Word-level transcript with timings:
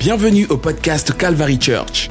Bienvenue 0.00 0.46
au 0.46 0.56
podcast 0.56 1.14
Calvary 1.14 1.60
Church. 1.60 2.08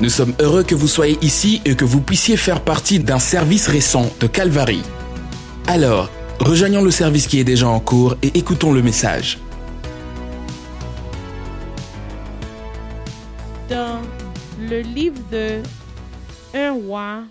Nous 0.00 0.10
sommes 0.10 0.32
heureux 0.40 0.62
que 0.62 0.76
vous 0.76 0.86
soyez 0.86 1.18
ici 1.22 1.60
et 1.64 1.74
que 1.74 1.84
vous 1.84 2.00
puissiez 2.00 2.36
faire 2.36 2.62
partie 2.62 3.00
d'un 3.00 3.18
service 3.18 3.66
récent 3.66 4.08
de 4.20 4.28
Calvary. 4.28 4.80
Alors, 5.66 6.08
rejoignons 6.38 6.84
le 6.84 6.92
service 6.92 7.26
qui 7.26 7.40
est 7.40 7.44
déjà 7.44 7.66
en 7.66 7.80
cours 7.80 8.14
et 8.22 8.28
écoutons 8.38 8.72
le 8.72 8.80
message. 8.80 9.40
Dans 13.68 14.00
le 14.60 14.82
livre 14.82 15.20
de 15.32 15.60
1 16.54 16.74
roi, 16.74 17.24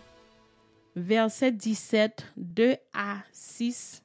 verset 0.97 1.53
17, 1.53 2.33
2 2.35 2.75
à 2.93 3.19
6, 3.31 4.03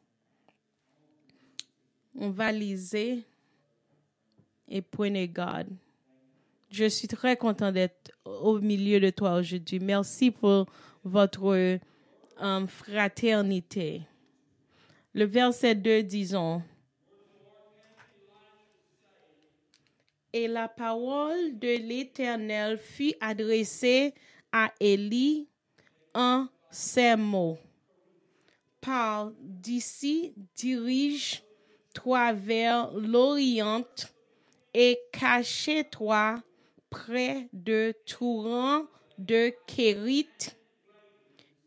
on 2.17 2.31
va 2.31 2.53
liser 2.53 3.25
et 4.71 4.83
prenez 4.83 5.29
garde. 5.29 5.69
Je 6.71 6.85
suis 6.85 7.09
très 7.09 7.37
content 7.37 7.73
d'être 7.73 8.13
au 8.25 8.61
milieu 8.61 9.01
de 9.01 9.11
toi 9.11 9.35
aujourd'hui. 9.35 9.81
Merci 9.81 10.31
pour 10.31 10.67
votre 11.03 11.81
euh, 12.41 12.67
fraternité. 12.69 14.03
Le 15.13 15.25
verset 15.25 15.75
2, 15.75 16.05
disons. 16.05 16.63
Et 20.33 20.47
la 20.47 20.69
parole 20.69 21.59
de 21.59 21.77
l'Éternel 21.77 22.79
fut 22.79 23.15
adressée 23.21 24.15
à 24.53 24.73
Élie 24.79 25.49
en 26.15 26.47
ces 26.71 27.17
mots. 27.17 27.59
Parle 28.81 29.35
d'ici, 29.41 30.35
dirige-toi 30.55 32.33
vers 32.33 32.93
l'Orient 32.93 33.85
et 34.73 35.01
cachez-toi 35.13 36.41
près 36.91 37.49
de 37.53 37.95
Touran 38.05 38.83
de 39.17 39.55
Kérit, 39.67 40.27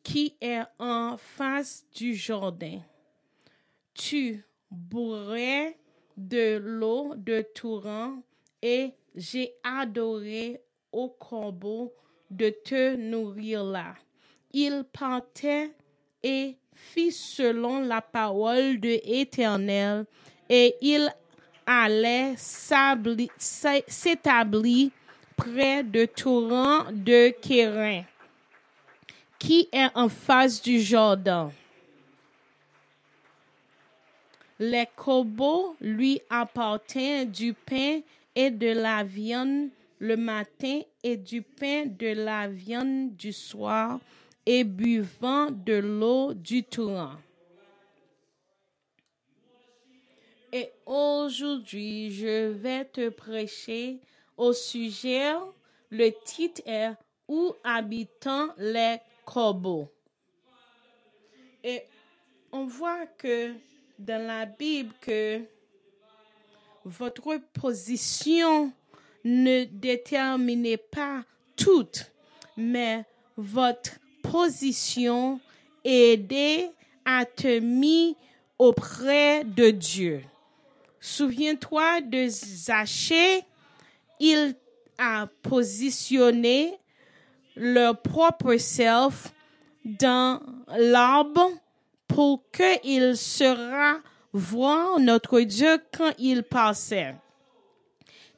qui 0.03 0.35
est 0.41 0.63
en 0.79 1.15
face 1.17 1.85
du 1.95 2.13
Jourdain. 2.13 2.81
Tu 3.93 4.43
bourrais 4.69 5.77
de 6.17 6.57
l'eau 6.57 7.13
de 7.15 7.45
Touran 7.55 8.21
et 8.61 8.91
j'ai 9.15 9.53
adoré 9.63 10.61
au 10.91 11.09
corbeau 11.09 11.93
de 12.29 12.49
te 12.49 12.95
nourrir 12.95 13.63
là. 13.63 13.95
Il 14.51 14.85
partait 14.91 15.71
et 16.21 16.57
fit 16.73 17.11
selon 17.11 17.81
la 17.81 18.01
parole 18.01 18.79
de 18.79 18.99
l'Éternel 19.05 20.05
et 20.49 20.75
il 20.81 21.09
allait 21.65 22.35
s'établir 22.37 23.51
près 25.43 25.83
de 25.83 26.05
Touran 26.05 26.85
de 26.91 27.29
Kérin, 27.41 28.03
qui 29.37 29.67
est 29.73 29.89
en 29.93 30.07
face 30.07 30.61
du 30.61 30.79
Jordan. 30.79 31.51
Les 34.59 34.87
corbeaux 34.95 35.75
lui 35.81 36.21
apportaient 36.29 37.25
du 37.25 37.53
pain 37.53 37.99
et 38.35 38.51
de 38.51 38.67
la 38.67 39.03
viande 39.03 39.69
le 39.99 40.15
matin 40.15 40.81
et 41.03 41.17
du 41.17 41.41
pain 41.41 41.85
de 41.87 42.13
la 42.13 42.47
viande 42.47 43.15
du 43.17 43.33
soir 43.33 43.99
et 44.45 44.63
buvant 44.63 45.49
de 45.51 45.73
l'eau 45.73 46.33
du 46.33 46.63
torrent. 46.63 47.17
Et 50.53 50.69
aujourd'hui, 50.85 52.11
je 52.11 52.51
vais 52.51 52.85
te 52.85 53.09
prêcher 53.09 53.99
au 54.37 54.53
sujet, 54.53 55.33
le 55.89 56.09
titre 56.23 56.61
est 56.65 56.91
Où 57.27 57.53
habitent 57.63 58.29
les 58.57 58.97
corbeaux? 59.25 59.89
Et 61.63 61.83
on 62.51 62.65
voit 62.65 63.05
que 63.17 63.53
dans 63.97 64.27
la 64.27 64.45
Bible 64.45 64.93
que 64.99 65.41
votre 66.83 67.37
position 67.53 68.73
ne 69.23 69.63
déterminait 69.65 70.77
pas 70.77 71.23
tout, 71.55 71.91
mais 72.57 73.05
votre 73.37 73.91
position 74.21 75.39
aidait 75.83 76.71
à 77.05 77.25
te 77.25 77.59
mettre 77.59 78.19
auprès 78.57 79.43
de 79.43 79.71
Dieu. 79.71 80.23
Souviens-toi 80.99 82.01
de 82.01 82.27
Zachée, 82.27 83.43
il 84.23 84.55
a 84.97 85.27
positionné 85.41 86.79
leur 87.57 88.01
propre 88.01 88.55
self 88.55 89.33
dans 89.83 90.39
l'arbre 90.77 91.51
pour 92.07 92.49
qu'il 92.51 93.17
sera 93.17 93.97
voir 94.31 94.99
notre 94.99 95.41
Dieu 95.41 95.77
quand 95.95 96.13
il 96.17 96.43
passait. 96.43 97.15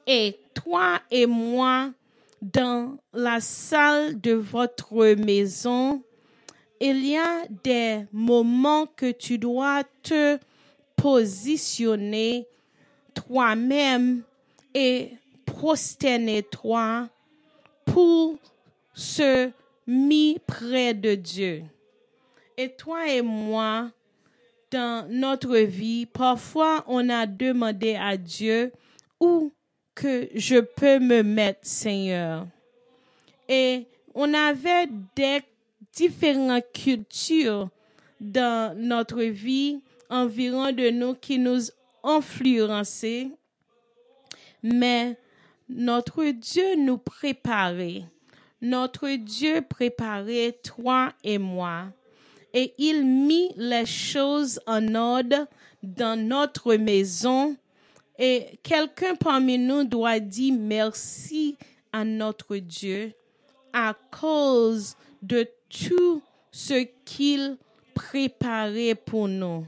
Et 0.08 0.40
toi 0.56 1.00
et 1.12 1.28
moi, 1.28 1.92
dans 2.42 2.98
la 3.14 3.40
salle 3.40 4.20
de 4.20 4.34
votre 4.34 5.16
maison, 5.16 6.02
il 6.80 7.06
y 7.06 7.16
a 7.16 7.46
des 7.64 8.06
moments 8.12 8.88
que 8.88 9.12
tu 9.12 9.38
dois 9.38 9.84
te 10.02 10.40
positionner 10.96 12.48
toi-même 13.14 14.24
et 14.74 15.12
prosterner-toi 15.56 17.08
pour 17.86 18.38
se 18.94 19.52
mis 19.88 20.38
près 20.46 20.94
de 20.94 21.16
Dieu. 21.16 21.64
Et 22.58 22.70
toi 22.76 23.08
et 23.08 23.22
moi, 23.22 23.90
dans 24.70 25.08
notre 25.10 25.58
vie, 25.58 26.06
parfois 26.06 26.84
on 26.88 27.08
a 27.10 27.26
demandé 27.26 27.96
à 27.96 28.18
Dieu 28.18 28.74
où 29.22 29.54
que 29.94 30.28
je 30.36 30.60
peux 30.60 31.00
me 31.00 31.24
mettre, 31.24 31.62
Seigneur. 31.64 32.48
Et 33.48 33.86
on 34.14 34.34
avait 34.34 34.90
des 35.16 35.40
différentes 35.94 36.66
cultures 36.74 37.70
dans 38.20 38.78
notre 38.78 39.24
vie 39.24 39.80
environ 40.10 40.74
de 40.74 40.90
nous 40.90 41.14
qui 41.14 41.40
nous 41.40 41.62
influençaient. 42.04 43.30
Mais 44.62 45.18
notre 45.70 46.26
Dieu 46.26 46.76
nous 46.78 46.98
préparait. 46.98 48.04
Notre 48.62 49.10
Dieu 49.16 49.62
préparait 49.62 50.58
toi 50.64 51.12
et 51.24 51.38
moi. 51.38 51.86
Et 52.54 52.74
il 52.78 53.06
mit 53.06 53.52
les 53.58 53.86
choses 53.86 54.60
en 54.66 54.96
ordre 54.96 55.48
dans 55.84 56.20
notre 56.20 56.76
maison. 56.76 57.56
Et 58.18 58.60
quelqu'un 58.64 59.16
parmi 59.16 59.58
nous 59.58 59.84
doit 59.84 60.20
dire 60.20 60.54
merci 60.58 61.58
à 61.92 62.06
notre 62.06 62.58
Dieu 62.58 63.14
à 63.74 63.94
cause 64.10 64.96
de 65.22 65.46
tout 65.70 66.22
ce 66.50 66.88
qu'il 67.04 67.58
préparait 67.94 68.96
pour 68.96 69.28
nous. 69.28 69.66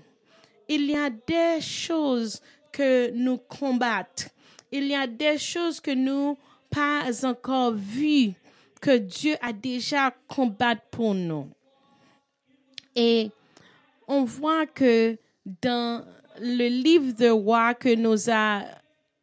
Il 0.70 0.90
y 0.90 0.96
a 0.96 1.10
des 1.10 1.60
choses 1.60 2.42
que 2.72 3.12
nous 3.12 3.38
combattons. 3.38 4.30
Il 4.72 4.88
y 4.88 4.96
a 4.96 5.08
des 5.08 5.38
choses 5.38 5.80
que 5.80 5.92
nous 5.92 6.38
pas 6.70 7.26
encore 7.26 7.74
vues, 7.74 8.34
que 8.82 8.98
Dieu 8.98 9.36
a 9.42 9.54
déjà 9.54 10.14
combattu 10.28 10.82
pour 10.92 11.14
nous. 11.14 11.50
Et 12.96 13.32
on 14.08 14.24
voit 14.24 14.66
que 14.66 15.18
dans 15.62 16.04
le 16.40 16.68
livre 16.68 17.14
de 17.14 17.30
roi 17.30 17.74
que 17.74 17.96
nous 17.96 18.30
a 18.30 18.64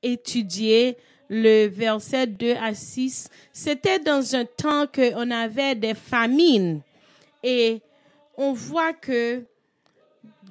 étudié, 0.03 0.97
le 1.29 1.67
verset 1.67 2.27
2 2.27 2.55
à 2.55 2.75
6, 2.75 3.29
c'était 3.53 3.99
dans 3.99 4.35
un 4.35 4.45
temps 4.45 4.87
qu'on 4.87 5.31
avait 5.31 5.75
des 5.75 5.95
famines. 5.95 6.83
Et 7.43 7.81
on 8.37 8.53
voit 8.53 8.93
que 8.93 9.45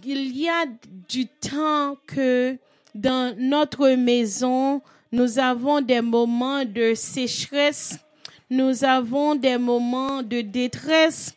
il 0.06 0.38
y 0.38 0.50
a 0.50 0.66
du 1.08 1.28
temps 1.28 1.96
que 2.06 2.58
dans 2.94 3.36
notre 3.38 3.90
maison, 3.90 4.82
nous 5.12 5.40
avons 5.40 5.82
des 5.82 6.02
moments 6.02 6.66
de 6.66 6.94
sécheresse, 6.96 8.00
nous 8.50 8.84
avons 8.84 9.36
des 9.36 9.58
moments 9.58 10.22
de 10.22 10.42
détresse, 10.42 11.36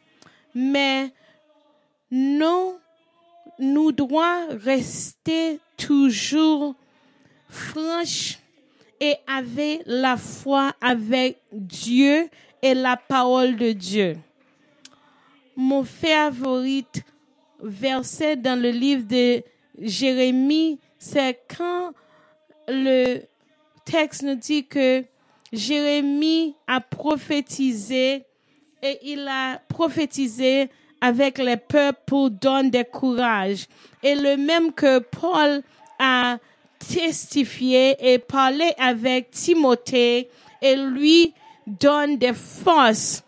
mais 0.54 1.10
nous, 2.10 2.74
nous 3.58 3.92
devons 3.92 4.58
rester 4.64 5.60
toujours 5.76 6.74
franches 7.48 8.38
et 9.00 9.14
avec 9.26 9.82
la 9.86 10.16
foi 10.16 10.72
avec 10.80 11.38
Dieu 11.52 12.28
et 12.62 12.74
la 12.74 12.96
parole 12.96 13.56
de 13.56 13.72
Dieu. 13.72 14.16
Mon 15.56 15.84
favorite 15.84 17.02
verset 17.62 18.36
dans 18.36 18.60
le 18.60 18.70
livre 18.70 19.06
de 19.06 19.42
Jérémie, 19.80 20.78
c'est 21.10 21.40
quand 21.56 21.92
le 22.68 23.20
texte 23.84 24.22
nous 24.22 24.34
dit 24.34 24.66
que 24.66 25.04
Jérémie 25.52 26.56
a 26.66 26.80
prophétisé 26.80 28.24
et 28.82 28.98
il 29.02 29.26
a 29.28 29.58
prophétisé 29.68 30.68
avec 31.00 31.38
les 31.38 31.56
peuples 31.56 32.00
pour 32.06 32.30
donner 32.30 32.70
des 32.70 32.84
courage. 32.84 33.66
Et 34.02 34.14
le 34.14 34.36
même 34.36 34.72
que 34.72 34.98
Paul 34.98 35.62
a 35.98 36.38
testifié 36.78 37.96
et 38.00 38.18
parlé 38.18 38.72
avec 38.78 39.30
Timothée 39.30 40.28
et 40.60 40.76
lui 40.76 41.32
donne 41.66 42.18
des 42.18 42.34
forces. 42.34 43.22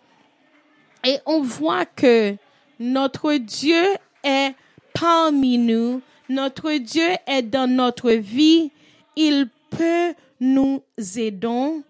Et 1.05 1.19
on 1.27 1.43
voit 1.43 1.87
que 1.87 2.35
notre 2.81 3.35
Dieu 3.35 3.85
est 4.25 4.55
parmi 4.93 5.59
nous, 5.59 6.03
notre 6.29 6.73
Dieu 6.73 7.09
est 7.27 7.43
dans 7.43 7.71
notre 7.71 8.13
vie, 8.13 8.71
il 9.17 9.49
peut 9.71 10.15
nous 10.41 10.83
aider, 11.17 11.83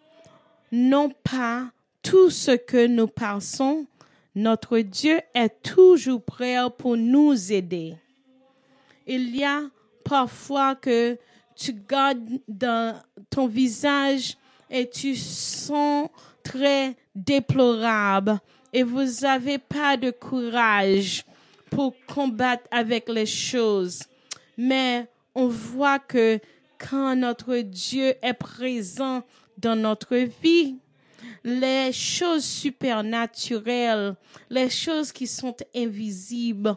non 0.73 1.11
pas 1.25 1.71
tout 2.03 2.31
ce 2.31 2.53
que 2.53 2.87
nous 2.87 3.09
pensons, 3.09 3.87
notre 4.35 4.79
Dieu 4.79 5.21
est 5.35 5.63
toujours 5.63 6.23
prêt 6.23 6.57
pour 6.79 6.97
nous 6.97 7.53
aider. 7.53 7.97
Il 9.07 9.35
y 9.37 9.45
a 9.45 9.63
parfois 10.05 10.75
que 10.75 11.19
tu 11.57 11.73
gardes 11.73 12.39
dans 12.47 13.01
ton 13.31 13.47
visage 13.47 14.37
et 14.71 14.89
tu 14.89 15.17
sens 15.17 16.09
très 16.45 16.95
déplorable 17.15 18.39
et 18.73 18.83
vous 18.83 19.05
n'avez 19.23 19.59
pas 19.59 19.97
de 19.97 20.11
courage 20.11 21.25
pour 21.71 21.95
combattre 22.07 22.65
avec 22.71 23.09
les 23.09 23.27
choses. 23.27 24.03
Mais 24.59 25.09
on 25.35 25.47
voit 25.47 26.01
que 26.01 26.41
quand 26.79 27.17
notre 27.17 27.57
Dieu 27.59 28.15
est 28.21 28.35
présent 28.35 29.23
dans 29.57 29.77
notre 29.77 30.17
vie, 30.17 30.79
les 31.45 31.93
choses 31.93 32.45
supernaturelles, 32.45 34.17
les 34.51 34.69
choses 34.69 35.13
qui 35.13 35.27
sont 35.27 35.57
invisibles, 35.75 36.77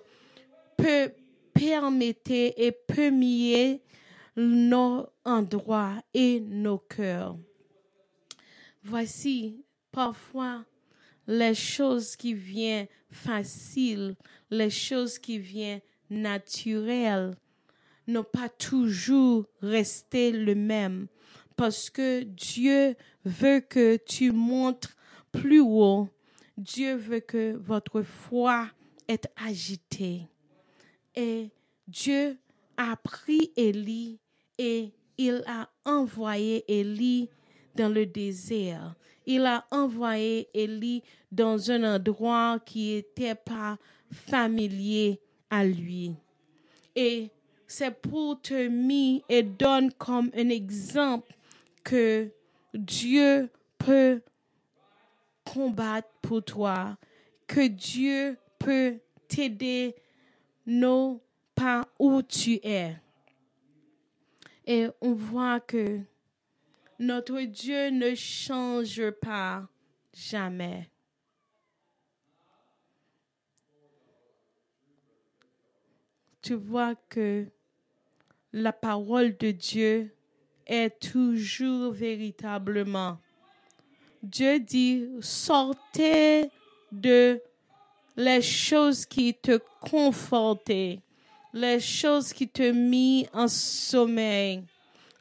peuvent 0.77 1.11
permettre 1.53 2.31
et 2.31 2.71
permettre 2.71 3.83
nos 4.35 5.07
endroits 5.25 6.01
et 6.13 6.39
nos 6.39 6.77
cœurs. 6.77 7.37
Voici 8.83 9.63
parfois 9.91 10.63
les 11.27 11.53
choses 11.53 12.15
qui 12.15 12.33
viennent 12.33 12.87
faciles, 13.09 14.15
les 14.49 14.69
choses 14.69 15.19
qui 15.19 15.37
viennent 15.37 15.81
naturelles, 16.09 17.35
n'ont 18.07 18.23
pas 18.23 18.49
toujours 18.49 19.45
resté 19.61 20.31
le 20.31 20.55
même 20.55 21.07
parce 21.61 21.91
que 21.91 22.23
Dieu 22.23 22.95
veut 23.23 23.59
que 23.59 23.97
tu 23.97 24.31
montres 24.31 24.95
plus 25.31 25.59
haut. 25.59 26.09
Dieu 26.57 26.95
veut 26.95 27.19
que 27.19 27.55
votre 27.55 28.01
foi 28.01 28.67
est 29.07 29.27
agitée. 29.35 30.27
Et 31.15 31.51
Dieu 31.87 32.39
a 32.77 32.95
pris 32.95 33.51
Élie 33.55 34.19
et 34.57 34.91
il 35.17 35.43
a 35.45 35.69
envoyé 35.85 36.63
Élie 36.67 37.29
dans 37.75 37.93
le 37.93 38.07
désert. 38.07 38.95
Il 39.27 39.45
a 39.45 39.65
envoyé 39.69 40.49
Élie 40.53 41.03
dans 41.31 41.69
un 41.69 41.95
endroit 41.95 42.59
qui 42.65 42.95
n'était 42.95 43.35
pas 43.35 43.77
familier 44.11 45.21
à 45.49 45.63
lui. 45.63 46.15
Et 46.95 47.29
c'est 47.71 48.01
pour 48.01 48.41
te 48.41 48.67
mettre 48.67 49.25
et 49.29 49.43
donner 49.43 49.91
comme 49.97 50.29
un 50.35 50.49
exemple 50.49 51.33
que 51.85 52.29
Dieu 52.73 53.49
peut 53.77 54.21
combattre 55.45 56.09
pour 56.21 56.43
toi, 56.43 56.97
que 57.47 57.67
Dieu 57.67 58.37
peut 58.59 58.99
t'aider, 59.29 59.95
non 60.65 61.21
pas 61.55 61.87
où 61.97 62.21
tu 62.21 62.59
es. 62.61 62.97
Et 64.67 64.87
on 64.99 65.13
voit 65.13 65.61
que 65.61 66.01
notre 66.99 67.39
Dieu 67.39 67.89
ne 67.89 68.13
change 68.15 69.09
pas 69.11 69.65
jamais. 70.13 70.91
Tu 76.41 76.55
vois 76.55 76.95
que 77.07 77.47
la 78.53 78.73
parole 78.73 79.37
de 79.37 79.51
Dieu 79.51 80.13
est 80.67 80.99
toujours 80.99 81.91
véritablement. 81.91 83.17
Dieu 84.21 84.59
dit, 84.59 85.07
sortez 85.21 86.49
de 86.91 87.41
les 88.17 88.41
choses 88.41 89.05
qui 89.05 89.33
te 89.33 89.59
confortaient, 89.79 90.99
les 91.53 91.79
choses 91.79 92.33
qui 92.33 92.47
te 92.47 92.71
mis 92.71 93.27
en 93.33 93.47
sommeil, 93.47 94.63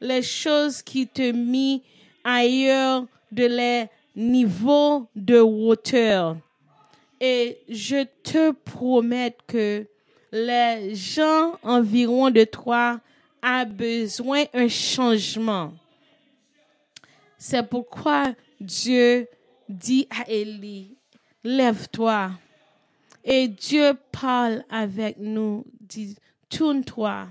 les 0.01 0.23
choses 0.23 0.83
qui 0.83 1.07
te 1.07 1.33
mis 1.33 1.83
ailleurs 2.25 3.07
de 3.33 3.47
les 3.47 3.87
niveaux 4.17 5.09
de 5.15 5.39
hauteur. 5.39 6.37
Et 7.21 7.59
je 7.69 8.05
te 8.23 8.51
promets 8.51 9.37
que 9.47 9.87
les 10.33 10.95
gens 10.95 11.59
environ 11.63 12.31
de 12.31 12.45
toi 12.45 13.01
a 13.43 13.65
besoin 13.65 14.45
d'un 14.53 14.69
changement. 14.69 15.73
C'est 17.39 17.63
pourquoi 17.63 18.35
Dieu 18.61 19.27
dit 19.69 20.07
à 20.11 20.29
Élie, 20.29 20.97
lève-toi. 21.43 22.33
Et 23.25 23.49
Dieu 23.49 23.95
parle 24.13 24.65
avec 24.71 25.19
nous, 25.19 25.65
dit, 25.81 26.17
tourne-toi 26.49 27.29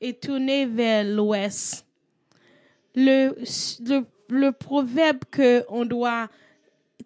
et 0.00 0.14
tournez 0.14 0.66
vers 0.66 1.04
l'ouest. 1.04 1.84
Le, 2.94 3.34
le, 3.84 4.06
le 4.28 4.52
proverbe 4.52 5.24
que 5.30 5.64
on 5.68 5.84
doit 5.84 6.28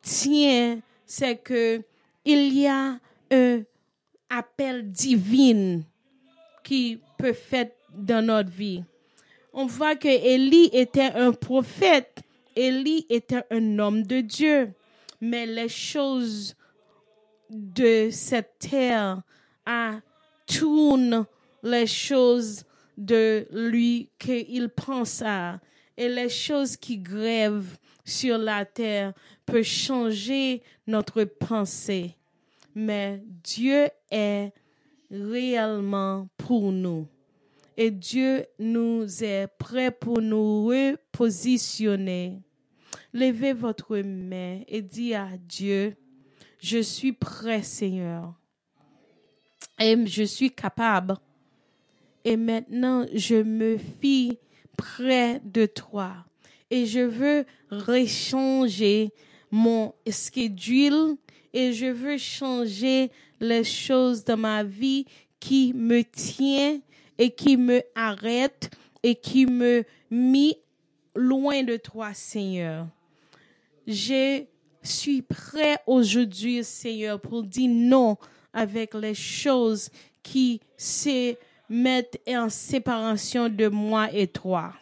tenir, 0.03 0.79
c'est 1.07 1.37
que 1.37 1.83
il 2.25 2.55
y 2.55 2.67
a 2.67 2.99
un 3.31 3.63
appel 4.31 4.91
divin 4.91 5.83
qui 6.63 6.99
peut 7.19 7.33
faire 7.33 7.69
dans 7.97 8.25
notre 8.25 8.51
vie. 8.51 8.83
On 9.53 9.67
voit 9.67 9.97
que 9.97 10.09
Élie 10.09 10.71
était 10.73 11.13
un 11.15 11.33
prophète, 11.33 12.23
Élie 12.57 13.07
était 13.09 13.45
un 13.51 13.79
homme 13.79 14.03
de 14.03 14.21
Dieu, 14.21 14.73
mais 15.21 15.47
les 15.47 15.69
choses 15.69 16.55
de 17.51 18.09
cette 18.11 18.59
terre 18.59 19.23
à 19.65 20.01
tourne 20.47 21.27
les 21.63 21.87
choses 21.87 22.65
de 22.99 23.47
lui 23.51 24.11
qu'il 24.19 24.69
pensa 24.69 25.61
et 25.97 26.09
les 26.09 26.29
choses 26.29 26.77
qui 26.77 26.99
grèvent 26.99 27.77
sur 28.05 28.39
la 28.39 28.65
terre 28.65 29.13
peuvent 29.47 29.63
changer 29.63 30.63
notre 30.87 31.25
pensée. 31.25 32.17
Mais 32.75 33.23
Dieu 33.43 33.89
est 34.11 34.53
réellement 35.11 36.29
pour 36.37 36.73
nous 36.73 37.07
et 37.77 37.91
Dieu 37.91 38.47
nous 38.59 39.25
est 39.25 39.49
prêt 39.59 39.91
pour 39.91 40.21
nous 40.21 40.67
repositionner. 40.67 42.41
Levez 43.13 43.53
votre 43.53 43.99
main 43.99 44.61
et 44.69 44.83
dis 44.83 45.15
à 45.15 45.29
Dieu, 45.39 45.97
je 46.61 46.79
suis 46.79 47.13
prêt 47.13 47.63
Seigneur 47.63 48.35
et 49.79 50.07
je 50.07 50.23
suis 50.23 50.51
capable. 50.51 51.17
Et 52.25 52.37
maintenant, 52.37 53.07
je 53.13 53.37
me 53.37 53.77
fie 53.77 54.39
près 54.77 55.41
de 55.45 55.67
toi 55.67 56.25
et 56.71 56.87
je 56.87 57.01
veux 57.01 57.45
rechanger 57.71 59.13
mon 59.51 59.95
schedule 60.09 61.17
et 61.53 61.73
je 61.73 61.87
veux 61.87 62.19
changer 62.19 63.11
les 63.41 63.63
choses 63.63 64.25
dans 64.25 64.37
ma 64.37 64.65
vie 64.65 65.05
qui 65.39 65.73
me 65.75 66.03
tient 66.03 66.81
et 67.19 67.31
qui 67.31 67.57
me 67.57 67.83
arrête 67.95 68.71
et 69.03 69.15
qui 69.15 69.47
me 69.47 69.85
mit 70.11 70.57
loin 71.15 71.63
de 71.63 71.77
toi, 71.77 72.13
Seigneur. 72.15 72.87
Je 73.87 74.45
suis 74.83 75.23
prêt 75.23 75.79
aujourd'hui, 75.87 76.65
Seigneur, 76.65 77.21
pour 77.21 77.43
dire 77.43 77.71
non 77.71 78.17
avec 78.53 78.95
les 78.95 79.15
choses 79.15 79.91
qui 80.23 80.61
se 80.77 81.35
mettent 81.69 82.21
en 82.29 82.49
séparation 82.49 83.49
de 83.49 83.69
moi 83.69 84.13
et 84.13 84.27
toi. 84.27 84.73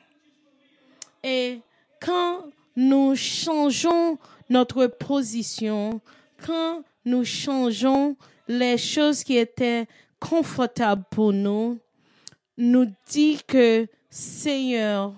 Et 1.22 1.60
quand 2.00 2.44
nous 2.76 3.14
changeons 3.14 4.18
notre 4.48 4.86
position, 4.86 6.00
quand 6.44 6.82
nous 7.04 7.24
changeons 7.24 8.16
les 8.48 8.78
choses 8.78 9.24
qui 9.24 9.36
étaient 9.36 9.86
confortables 10.20 11.04
pour 11.10 11.32
nous, 11.32 11.78
nous 12.62 12.87
dit 13.09 13.40
que 13.47 13.88
Seigneur, 14.09 15.14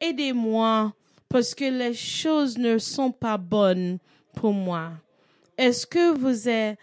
aidez-moi 0.00 0.92
parce 1.28 1.54
que 1.54 1.64
les 1.64 1.94
choses 1.94 2.58
ne 2.58 2.78
sont 2.78 3.12
pas 3.12 3.38
bonnes 3.38 3.98
pour 4.34 4.52
moi. 4.52 4.90
Est-ce 5.56 5.86
que 5.86 6.16
vous 6.16 6.48
êtes 6.48 6.78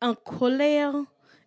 en 0.00 0.14
colère? 0.14 0.94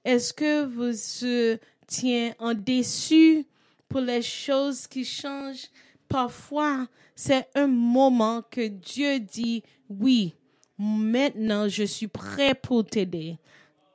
Est-ce 0.06 0.34
que 0.34 0.66
vous 0.66 0.94
se 0.94 1.58
tient 1.88 2.34
en 2.38 2.54
déçu 2.54 3.48
pour 3.88 4.02
les 4.02 4.22
choses 4.22 4.86
qui 4.86 5.04
changent? 5.04 5.70
Parfois, 6.08 6.88
c'est 7.16 7.48
un 7.56 7.68
moment 7.68 8.44
que 8.52 8.68
Dieu 8.68 9.20
dit, 9.20 9.64
oui, 9.90 10.36
maintenant 10.78 11.68
je 11.68 11.86
suis 11.86 12.08
prêt 12.08 12.54
pour 12.54 12.86
t'aider. 12.86 13.40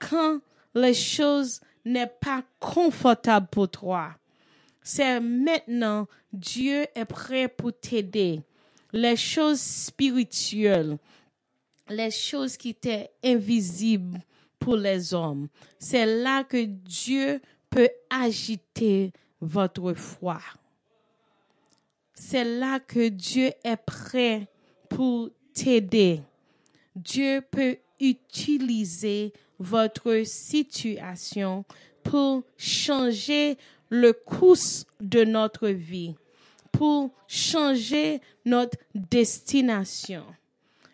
Quand 0.00 0.40
les 0.74 0.94
choses 0.94 1.60
n'est 1.84 2.10
pas 2.20 2.42
confortable 2.58 3.48
pour 3.50 3.68
toi, 3.68 4.14
c'est 4.82 5.20
maintenant 5.20 6.06
Dieu 6.32 6.86
est 6.94 7.04
prêt 7.04 7.48
pour 7.48 7.72
t'aider. 7.72 8.42
Les 8.92 9.16
choses 9.16 9.60
spirituelles, 9.60 10.98
les 11.88 12.10
choses 12.10 12.56
qui 12.56 12.70
étaient 12.70 13.10
invisibles 13.24 14.20
pour 14.58 14.76
les 14.76 15.12
hommes, 15.12 15.48
c'est 15.78 16.06
là 16.06 16.44
que 16.44 16.64
Dieu 16.64 17.40
peut 17.70 17.90
agiter 18.08 19.12
votre 19.40 19.94
foi. 19.94 20.38
C'est 22.14 22.44
là 22.44 22.78
que 22.78 23.08
Dieu 23.08 23.50
est 23.64 23.76
prêt 23.84 24.48
pour 24.88 25.30
t'aider. 25.52 26.20
Dieu 26.94 27.42
peut 27.50 27.78
utiliser 28.00 29.32
votre 29.58 30.22
situation 30.24 31.64
pour 32.02 32.42
changer 32.56 33.56
le 33.88 34.12
cours 34.12 34.56
de 35.00 35.24
notre 35.24 35.68
vie, 35.68 36.14
pour 36.72 37.10
changer 37.28 38.20
notre 38.44 38.78
destination. 38.94 40.24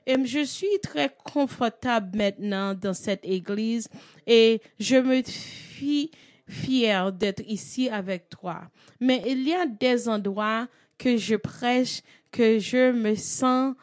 Et 0.06 0.16
je 0.24 0.44
suis 0.44 0.78
très 0.82 1.14
confortable 1.24 2.16
maintenant 2.16 2.74
dans 2.74 2.94
cette 2.94 3.24
église 3.24 3.88
et 4.26 4.60
je 4.78 4.96
me 4.96 5.22
suis 5.22 6.10
fière 6.48 7.12
d'être 7.12 7.42
ici 7.46 7.88
avec 7.88 8.28
toi. 8.28 8.62
Mais 8.98 9.22
il 9.26 9.46
y 9.46 9.52
a 9.52 9.66
des 9.66 10.08
endroits 10.08 10.66
que 10.98 11.16
je 11.16 11.36
prêche 11.36 12.02
que 12.30 12.58
je 12.58 12.92
me 12.92 13.14
sens 13.14 13.74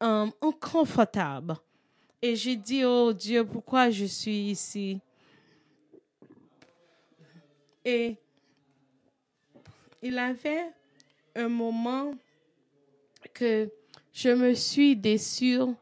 inconfortable. 0.00 1.56
Et 2.26 2.36
j'ai 2.36 2.56
dit, 2.56 2.86
oh 2.86 3.12
Dieu, 3.12 3.44
pourquoi 3.44 3.90
je 3.90 4.06
suis 4.06 4.48
ici? 4.48 4.98
Et 7.84 8.16
il 10.00 10.16
avait 10.16 10.72
un 11.34 11.50
moment 11.50 12.14
que 13.34 13.68
je 14.10 14.30
me 14.30 14.54
suis 14.54 14.96
déçue 14.96 15.74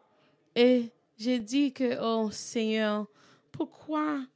et 0.57 0.89
j'ai 1.17 1.39
dit 1.39 1.73
que, 1.73 1.97
oh 2.03 2.33
Seigneur, 2.33 3.07
pourquoi 3.53 4.27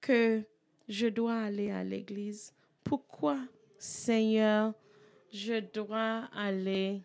que 0.00 0.42
je 0.88 1.08
dois 1.08 1.42
aller 1.42 1.70
à 1.70 1.84
l'église? 1.84 2.54
Pourquoi, 2.82 3.36
Seigneur, 3.76 4.72
je 5.30 5.60
dois 5.60 6.26
aller? 6.34 7.02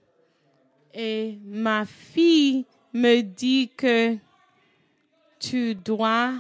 Et 0.94 1.40
ma 1.44 1.86
fille 1.86 2.66
me 2.94 3.20
dit 3.20 3.70
que 3.76 4.18
tu 5.40 5.76
dois 5.76 6.34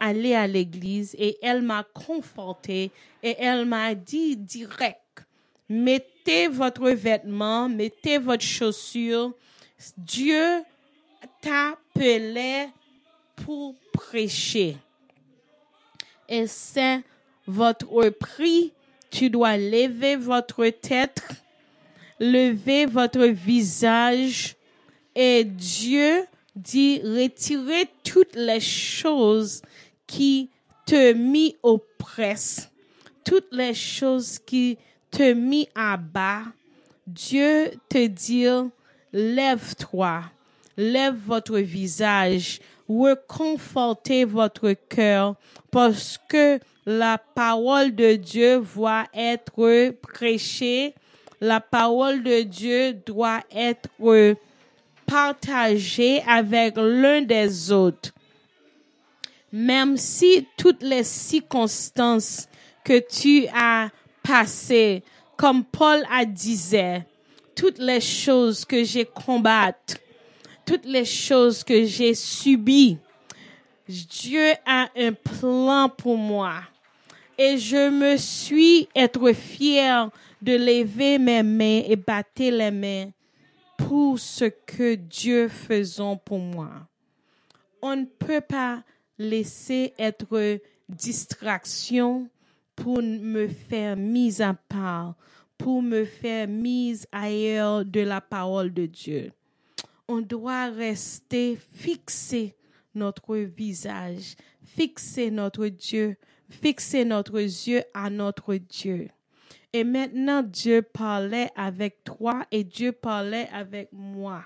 aller 0.00 0.34
à 0.34 0.46
l'église 0.46 1.14
et 1.18 1.36
elle 1.42 1.62
m'a 1.62 1.84
conforté 1.94 2.90
et 3.22 3.36
elle 3.38 3.66
m'a 3.66 3.94
dit 3.94 4.36
direct, 4.36 5.26
mettez 5.68 6.48
votre 6.48 6.90
vêtement, 6.90 7.68
mettez 7.68 8.18
votre 8.18 8.44
chaussure. 8.44 9.34
Dieu 9.96 10.62
t'appelait 11.40 12.70
pour 13.36 13.74
prêcher. 13.92 14.76
Et 16.28 16.46
c'est 16.46 17.02
votre 17.46 18.10
prix. 18.10 18.72
Tu 19.10 19.28
dois 19.28 19.56
lever 19.56 20.16
votre 20.16 20.66
tête, 20.68 21.22
lever 22.20 22.86
votre 22.86 23.24
visage 23.26 24.54
et 25.14 25.44
Dieu 25.44 26.24
dit 26.56 27.00
retirer 27.02 27.88
toutes 28.04 28.34
les 28.34 28.60
choses 28.60 29.62
qui 30.06 30.50
te 30.86 31.12
mis 31.12 31.56
au 31.62 31.78
presse, 31.98 32.70
toutes 33.24 33.52
les 33.52 33.74
choses 33.74 34.38
qui 34.38 34.78
te 35.10 35.32
mis 35.32 35.68
à 35.74 35.96
bas, 35.96 36.42
Dieu 37.06 37.70
te 37.88 38.06
dit, 38.06 38.46
lève-toi, 39.12 40.22
lève 40.76 41.16
votre 41.26 41.58
visage, 41.58 42.60
reconfortez 42.88 44.24
votre 44.24 44.72
cœur, 44.72 45.36
parce 45.70 46.18
que 46.28 46.58
la 46.86 47.18
parole 47.18 47.94
de 47.94 48.14
Dieu 48.14 48.62
doit 48.74 49.06
être 49.14 49.90
prêchée, 50.00 50.94
la 51.40 51.60
parole 51.60 52.22
de 52.22 52.42
Dieu 52.42 52.94
doit 52.94 53.42
être 53.50 53.88
partagée 55.10 56.22
avec 56.26 56.76
l'un 56.76 57.22
des 57.22 57.72
autres 57.72 58.12
même 59.52 59.96
si 59.96 60.46
toutes 60.56 60.82
les 60.82 61.04
circonstances 61.04 62.48
que 62.84 63.00
tu 63.00 63.46
as 63.52 63.90
passées, 64.22 65.02
comme 65.36 65.64
Paul 65.64 66.04
a 66.10 66.24
disait, 66.24 67.04
toutes 67.54 67.78
les 67.78 68.00
choses 68.00 68.64
que 68.64 68.84
j'ai 68.84 69.04
combattues, 69.04 69.96
toutes 70.64 70.86
les 70.86 71.04
choses 71.04 71.64
que 71.64 71.84
j'ai 71.84 72.14
subies, 72.14 72.98
Dieu 73.88 74.52
a 74.64 74.88
un 74.96 75.12
plan 75.12 75.88
pour 75.88 76.16
moi. 76.16 76.60
Et 77.36 77.58
je 77.58 77.90
me 77.90 78.16
suis 78.16 78.88
être 78.94 79.32
fière 79.32 80.10
de 80.40 80.52
lever 80.52 81.18
mes 81.18 81.42
mains 81.42 81.82
et 81.88 81.96
battre 81.96 82.42
les 82.42 82.70
mains 82.70 83.10
pour 83.80 84.18
ce 84.18 84.44
que 84.44 84.94
Dieu 84.94 85.48
faisait 85.48 86.20
pour 86.24 86.38
moi. 86.38 86.88
On 87.82 87.96
ne 87.96 88.04
peut 88.04 88.40
pas 88.40 88.84
laisser 89.18 89.94
être 89.98 90.60
distraction 90.88 92.28
pour 92.76 93.02
me 93.02 93.48
faire 93.48 93.96
mise 93.96 94.40
à 94.40 94.54
part, 94.54 95.14
pour 95.58 95.82
me 95.82 96.04
faire 96.04 96.48
mise 96.48 97.06
ailleurs 97.12 97.84
de 97.84 98.00
la 98.00 98.20
parole 98.20 98.72
de 98.72 98.86
Dieu. 98.86 99.32
On 100.08 100.20
doit 100.20 100.66
rester 100.70 101.56
fixé 101.74 102.56
notre 102.94 103.36
visage, 103.36 104.34
fixer 104.62 105.30
notre 105.30 105.68
Dieu, 105.68 106.16
fixer 106.48 107.04
notre 107.04 107.40
yeux 107.40 107.82
à 107.94 108.10
notre 108.10 108.56
Dieu. 108.56 109.08
Et 109.72 109.84
maintenant, 109.84 110.42
Dieu 110.42 110.82
parlait 110.82 111.50
avec 111.54 112.02
toi 112.02 112.44
et 112.50 112.64
Dieu 112.64 112.92
parlait 112.92 113.48
avec 113.52 113.88
moi. 113.92 114.44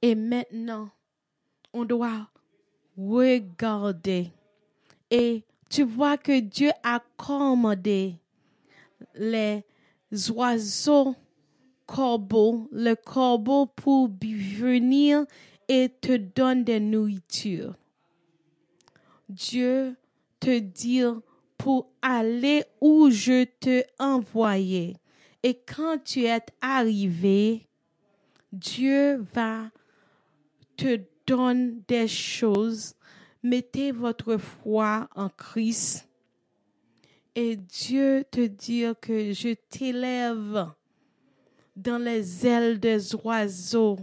Et 0.00 0.14
maintenant, 0.14 0.88
on 1.72 1.84
doit 1.84 2.28
regarder. 2.96 4.32
Et 5.10 5.44
tu 5.68 5.82
vois 5.82 6.16
que 6.16 6.40
Dieu 6.40 6.70
a 6.82 7.02
commandé 7.16 8.14
les 9.14 9.64
oiseaux 10.30 11.14
corbeaux, 11.86 12.68
le 12.72 12.94
corbeau 12.94 13.66
pour 13.66 14.08
venir 14.08 15.26
et 15.68 15.88
te 15.88 16.16
donner 16.16 16.64
des 16.64 16.80
nourritures. 16.80 17.74
Dieu 19.28 19.96
te 20.40 20.58
dit 20.58 21.02
pour 21.56 21.90
aller 22.02 22.64
où 22.80 23.10
je 23.10 23.44
te 23.44 23.82
envoyais. 23.98 24.94
Et 25.42 25.54
quand 25.54 25.98
tu 26.04 26.24
es 26.24 26.40
arrivé, 26.60 27.66
Dieu 28.52 29.24
va 29.34 29.70
te 30.76 31.00
donne 31.26 31.82
des 31.86 32.08
choses, 32.08 32.94
mettez 33.42 33.92
votre 33.92 34.36
foi 34.36 35.08
en 35.14 35.28
Christ 35.28 36.08
et 37.34 37.56
Dieu 37.56 38.24
te 38.30 38.46
dit 38.46 38.84
que 39.00 39.32
je 39.32 39.54
t'élève 39.68 40.70
dans 41.74 41.98
les 41.98 42.46
ailes 42.46 42.78
des 42.78 43.14
oiseaux 43.16 43.98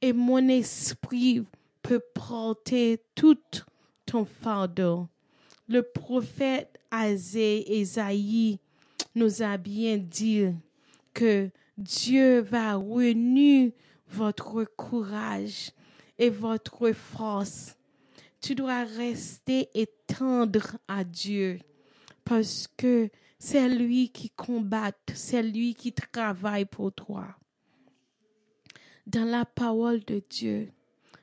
et 0.00 0.12
mon 0.12 0.48
esprit 0.48 1.44
peut 1.82 2.02
porter 2.14 3.02
tout 3.14 3.38
ton 4.06 4.24
fardeau. 4.24 5.08
Le 5.70 5.84
prophète 5.84 6.80
Azé 6.90 7.78
Esaïe 7.78 8.58
nous 9.14 9.40
a 9.40 9.56
bien 9.56 9.98
dit 9.98 10.46
que 11.14 11.48
Dieu 11.78 12.40
va 12.40 12.74
renouer 12.74 13.76
votre 14.08 14.64
courage 14.64 15.70
et 16.18 16.28
votre 16.28 16.90
force. 16.90 17.76
Tu 18.40 18.56
dois 18.56 18.82
rester 18.82 19.68
et 19.72 19.86
tendre 20.08 20.76
à 20.88 21.04
Dieu 21.04 21.60
parce 22.24 22.66
que 22.76 23.08
c'est 23.38 23.68
lui 23.68 24.10
qui 24.10 24.28
combat, 24.30 24.90
c'est 25.14 25.44
lui 25.44 25.76
qui 25.76 25.92
travaille 25.92 26.64
pour 26.64 26.92
toi. 26.92 27.28
Dans 29.06 29.24
la 29.24 29.44
parole 29.44 30.04
de 30.04 30.20
Dieu, 30.28 30.72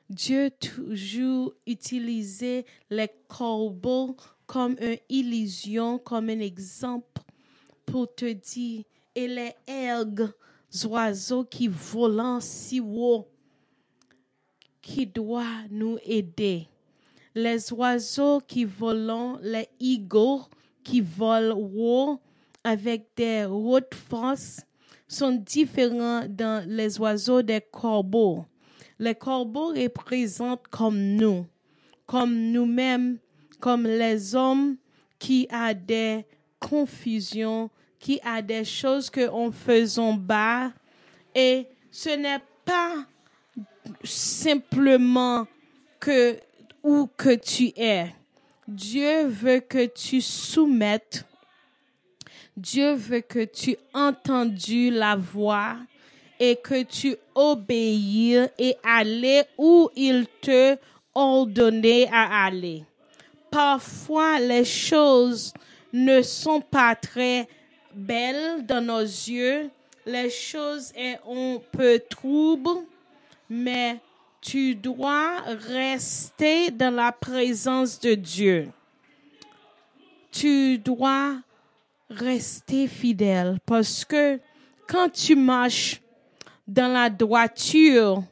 Dieu 0.08 0.50
toujours 0.50 1.52
utilisait 1.66 2.64
les 2.88 3.10
corbeaux 3.28 4.16
comme 4.48 4.76
une 4.80 4.96
illusion, 5.10 5.98
comme 5.98 6.30
un 6.30 6.40
exemple 6.40 7.22
pour 7.84 8.12
te 8.14 8.32
dire, 8.32 8.82
et 9.14 9.28
les 9.28 9.52
aigles, 9.66 10.32
oiseaux 10.86 11.44
qui 11.44 11.68
volent 11.68 12.40
si 12.40 12.80
haut, 12.80 13.28
qui 14.80 15.06
doivent 15.06 15.68
nous 15.70 15.98
aider. 16.02 16.66
Les 17.34 17.72
oiseaux 17.72 18.40
qui 18.40 18.64
volent, 18.64 19.38
les 19.42 19.68
eagles 19.78 20.46
qui 20.82 21.02
volent 21.02 21.56
haut 21.76 22.18
avec 22.64 23.08
des 23.16 23.46
hautes 23.48 23.94
forces 23.94 24.60
sont 25.06 25.32
différents 25.32 26.26
dans 26.26 26.66
les 26.66 26.98
oiseaux 26.98 27.42
des 27.42 27.60
corbeaux. 27.60 28.46
Les 28.98 29.14
corbeaux 29.14 29.68
représentent 29.68 30.66
comme 30.68 30.98
nous, 30.98 31.46
comme 32.06 32.50
nous-mêmes, 32.50 33.18
comme 33.60 33.84
les 33.84 34.34
hommes 34.34 34.76
qui 35.18 35.46
a 35.50 35.74
des 35.74 36.24
confusions, 36.58 37.70
qui 37.98 38.20
a 38.24 38.42
des 38.42 38.64
choses 38.64 39.10
que 39.10 39.28
on 39.28 39.50
faisons 39.50 40.14
bas. 40.14 40.72
Et 41.34 41.66
ce 41.90 42.10
n'est 42.10 42.42
pas 42.64 43.04
simplement 44.04 45.46
que 46.00 46.38
où 46.82 47.08
que 47.16 47.34
tu 47.34 47.72
es. 47.76 48.14
Dieu 48.66 49.26
veut 49.26 49.60
que 49.60 49.86
tu 49.86 50.20
soumettes. 50.20 51.24
Dieu 52.56 52.94
veut 52.94 53.20
que 53.20 53.44
tu 53.44 53.76
entendu 53.94 54.90
la 54.90 55.16
voix 55.16 55.76
et 56.38 56.56
que 56.56 56.82
tu 56.82 57.16
obéis 57.34 58.48
et 58.58 58.76
aller 58.84 59.42
où 59.56 59.88
il 59.96 60.26
te 60.40 60.76
ordonné 61.14 62.08
à 62.12 62.46
aller. 62.46 62.84
Parfois, 63.50 64.38
les 64.40 64.64
choses 64.64 65.52
ne 65.92 66.22
sont 66.22 66.60
pas 66.60 66.94
très 66.94 67.48
belles 67.94 68.64
dans 68.66 68.84
nos 68.84 69.00
yeux. 69.00 69.70
Les 70.06 70.30
choses 70.30 70.92
sont 70.92 71.58
un 71.58 71.58
peu 71.72 72.00
troubles, 72.08 72.84
mais 73.48 73.98
tu 74.40 74.74
dois 74.74 75.40
rester 75.40 76.70
dans 76.70 76.94
la 76.94 77.12
présence 77.12 77.98
de 77.98 78.14
Dieu. 78.14 78.68
Tu 80.30 80.78
dois 80.78 81.36
rester 82.10 82.86
fidèle 82.86 83.58
parce 83.66 84.04
que 84.04 84.40
quand 84.86 85.10
tu 85.10 85.34
marches 85.36 86.00
dans 86.66 86.92
la 86.92 87.10
droiture, 87.10 88.22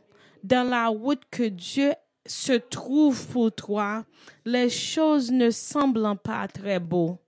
dans 0.42 0.68
la 0.68 0.88
route 0.88 1.22
que 1.30 1.42
Dieu 1.42 1.92
se 2.28 2.52
trouve 2.52 3.26
pour 3.28 3.52
toi, 3.52 4.04
les 4.44 4.70
choses 4.70 5.30
ne 5.30 5.50
semblent 5.50 6.16
pas 6.22 6.48
très 6.48 6.80
beaux. 6.80 7.18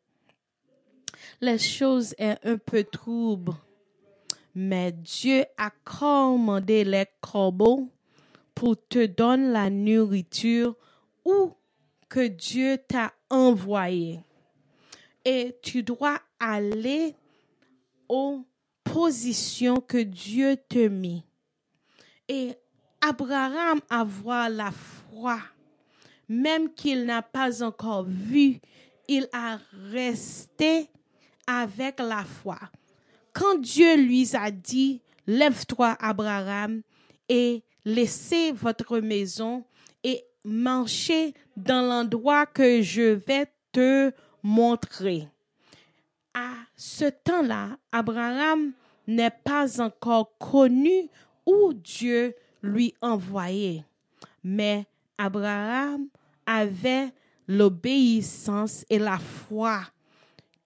Les 1.40 1.58
choses 1.58 2.14
sont 2.18 2.36
un 2.44 2.58
peu 2.58 2.84
troubles. 2.84 3.52
Mais 4.54 4.92
Dieu 4.92 5.44
a 5.56 5.70
commandé 5.84 6.82
les 6.84 7.06
corbeaux 7.20 7.88
pour 8.54 8.76
te 8.88 9.06
donner 9.06 9.52
la 9.52 9.70
nourriture 9.70 10.74
où 11.24 11.52
que 12.08 12.26
Dieu 12.26 12.78
t'a 12.88 13.12
envoyé. 13.30 14.20
Et 15.24 15.56
tu 15.62 15.82
dois 15.82 16.18
aller 16.40 17.14
aux 18.08 18.44
positions 18.82 19.76
que 19.76 19.98
Dieu 19.98 20.56
te 20.68 20.88
mit. 20.88 21.22
Et 22.26 22.56
Abraham 23.00 23.80
avoir 23.88 24.50
la 24.50 24.70
foi, 24.70 25.38
même 26.28 26.72
qu'il 26.74 27.04
n'a 27.04 27.22
pas 27.22 27.62
encore 27.62 28.04
vu, 28.04 28.60
il 29.08 29.28
a 29.32 29.58
resté 29.92 30.88
avec 31.46 31.98
la 32.00 32.24
foi. 32.24 32.58
Quand 33.32 33.58
Dieu 33.58 33.96
lui 33.96 34.28
a 34.34 34.50
dit, 34.50 35.00
lève-toi 35.26 35.96
Abraham 36.00 36.82
et 37.28 37.62
laissez 37.84 38.52
votre 38.52 38.98
maison 38.98 39.64
et 40.02 40.24
marchez 40.44 41.34
dans 41.56 41.86
l'endroit 41.86 42.46
que 42.46 42.82
je 42.82 43.14
vais 43.14 43.46
te 43.72 44.12
montrer. 44.42 45.28
À 46.34 46.50
ce 46.76 47.06
temps-là, 47.06 47.78
Abraham 47.92 48.72
n'est 49.06 49.30
pas 49.30 49.80
encore 49.80 50.36
connu 50.38 51.08
où 51.46 51.72
Dieu 51.72 52.34
lui 52.62 52.94
envoyait. 53.00 53.84
Mais 54.42 54.86
Abraham 55.16 56.08
avait 56.46 57.12
l'obéissance 57.46 58.84
et 58.90 58.98
la 58.98 59.18
foi 59.18 59.82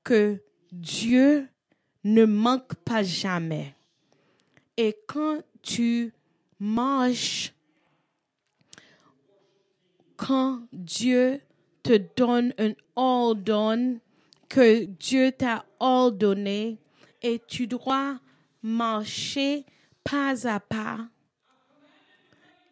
que 0.04 0.40
Dieu 0.70 1.48
ne 2.04 2.24
manque 2.24 2.74
pas 2.76 3.02
jamais. 3.02 3.74
Et 4.76 4.96
quand 5.06 5.40
tu 5.62 6.12
marches, 6.58 7.52
quand 10.16 10.62
Dieu 10.72 11.40
te 11.82 12.00
donne 12.16 12.54
un 12.58 12.72
ordre 12.96 13.98
que 14.48 14.84
Dieu 14.84 15.32
t'a 15.32 15.64
ordonné 15.80 16.78
et 17.22 17.40
tu 17.46 17.66
dois 17.66 18.18
marcher 18.62 19.64
pas 20.04 20.46
à 20.46 20.60
pas. 20.60 21.08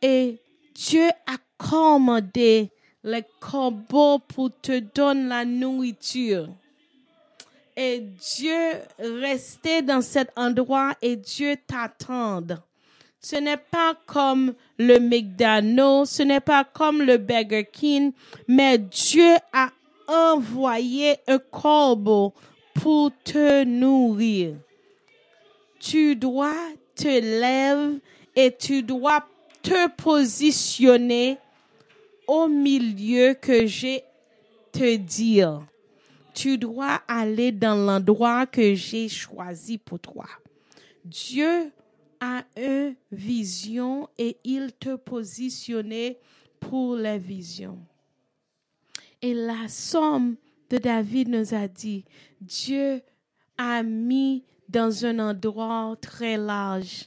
Et 0.03 0.39
Dieu 0.75 1.09
a 1.27 1.37
commandé 1.59 2.71
les 3.03 3.25
corbeaux 3.39 4.19
pour 4.19 4.51
te 4.61 4.79
donner 4.79 5.29
la 5.29 5.45
nourriture. 5.45 6.49
Et 7.77 8.01
Dieu 8.01 8.73
restait 8.99 9.83
dans 9.83 10.03
cet 10.03 10.31
endroit 10.37 10.95
et 11.01 11.17
Dieu 11.17 11.57
t'attend. 11.67 12.43
Ce 13.21 13.37
n'est 13.37 13.57
pas 13.57 13.95
comme 14.07 14.55
le 14.79 14.99
McDonald's, 14.99 16.11
ce 16.11 16.23
n'est 16.23 16.41
pas 16.41 16.65
comme 16.65 17.03
le 17.03 17.19
Burger 17.19 17.69
King, 17.71 18.13
mais 18.49 18.79
Dieu 18.79 19.37
a 19.53 19.71
envoyé 20.09 21.17
un 21.27 21.39
corbeau 21.39 22.33
pour 22.75 23.11
te 23.23 23.65
nourrir. 23.65 24.57
Tu 25.79 26.17
dois 26.17 26.57
te 26.95 27.09
lever 27.09 28.01
et 28.37 28.57
tu 28.57 28.83
dois 28.83 29.25
te 29.63 29.89
positionner 29.91 31.39
au 32.27 32.49
milieu 32.49 33.35
que 33.35 33.67
j'ai 33.67 34.05
te 34.73 34.97
dire. 34.97 35.67
Tu 36.33 36.59
dois 36.59 37.01
aller 37.09 37.53
dans 37.53 37.75
l'endroit 37.75 38.47
que 38.47 38.75
j'ai 38.75 39.09
choisi 39.09 39.79
pour 39.79 39.99
toi. 39.99 40.27
Dieu 41.05 41.73
a 42.21 42.45
une 42.57 42.95
vision 43.11 44.09
et 44.17 44.37
il 44.45 44.73
te 44.79 44.97
positionne 44.97 46.15
pour 46.61 46.97
la 46.97 47.19
vision. 47.19 47.79
Et 49.23 49.35
la 49.35 49.69
somme 49.69 50.37
de 50.69 50.79
David 50.79 51.29
nous 51.29 51.55
a 51.55 51.67
dit, 51.67 52.05
Dieu 52.41 53.03
a 53.59 53.83
mis 53.83 54.45
dans 54.69 55.05
un 55.05 55.19
endroit 55.19 55.97
très 56.01 56.37
large. 56.37 57.07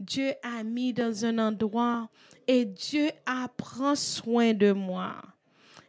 Dieu 0.00 0.32
a 0.42 0.62
mis 0.62 0.92
dans 0.92 1.24
un 1.24 1.38
endroit 1.38 2.08
et 2.46 2.64
Dieu 2.64 3.10
a 3.26 3.48
pris 3.48 3.96
soin 3.96 4.52
de 4.52 4.72
moi. 4.72 5.16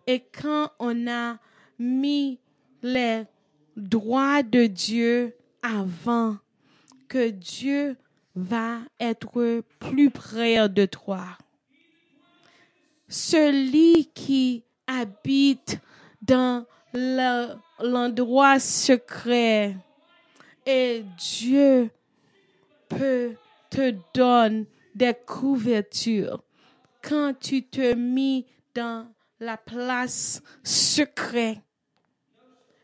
Et 0.08 0.20
quand 0.20 0.72
on 0.80 1.08
a 1.08 1.38
mis 1.80 2.40
les 2.82 3.24
droits 3.76 4.44
de 4.44 4.68
Dieu 4.68 5.36
avant, 5.62 6.38
que 7.08 7.30
Dieu 7.30 7.98
va 8.36 8.80
être 9.00 9.64
plus 9.80 10.10
près 10.10 10.68
de 10.70 10.86
toi. 10.86 11.26
Celui 13.08 14.10
qui 14.14 14.64
habite 14.88 15.80
dans 16.22 16.66
l'endroit 17.80 18.60
secret 18.60 19.78
et 20.66 21.04
Dieu 21.18 21.90
peut 22.90 23.36
te 23.70 23.96
donner 24.14 24.66
des 24.94 25.14
couvertures 25.14 26.44
quand 27.02 27.34
tu 27.40 27.64
te 27.64 27.94
mis 27.94 28.46
dans 28.74 29.08
la 29.40 29.58
place 29.58 30.42
secrète. 30.64 31.60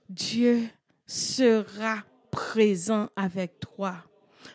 Dieu 0.10 0.68
sera 1.06 2.04
présent 2.30 3.10
avec 3.16 3.60
toi 3.60 3.96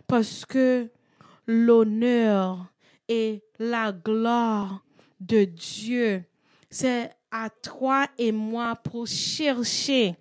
parce 0.07 0.45
que 0.45 0.89
l'honneur 1.47 2.67
et 3.09 3.43
la 3.59 3.93
gloire 3.93 4.85
de 5.21 5.45
Dieu, 5.45 6.25
c'est 6.71 7.11
à 7.31 7.49
toi 7.51 8.07
et 8.19 8.33
moi 8.33 8.77
pour 8.77 9.07
chercher 9.07 10.17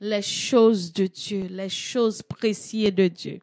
les 0.00 0.22
choses 0.22 0.92
de 0.92 1.06
Dieu, 1.06 1.46
les 1.50 1.68
choses 1.68 2.22
précieuses 2.22 2.94
de 2.94 3.08
Dieu. 3.08 3.40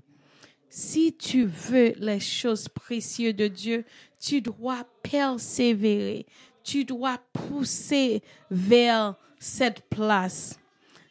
Si 0.80 1.12
tu 1.12 1.46
veux 1.46 1.94
les 1.98 2.20
choses 2.20 2.70
précieuses 2.70 3.36
de 3.36 3.48
Dieu, 3.48 3.84
tu 4.20 4.42
dois 4.42 4.86
persévérer, 5.02 6.28
tu 6.64 6.86
dois 6.86 7.18
pousser 7.34 8.22
vers 8.52 9.16
cette 9.40 9.82
place. 9.90 10.60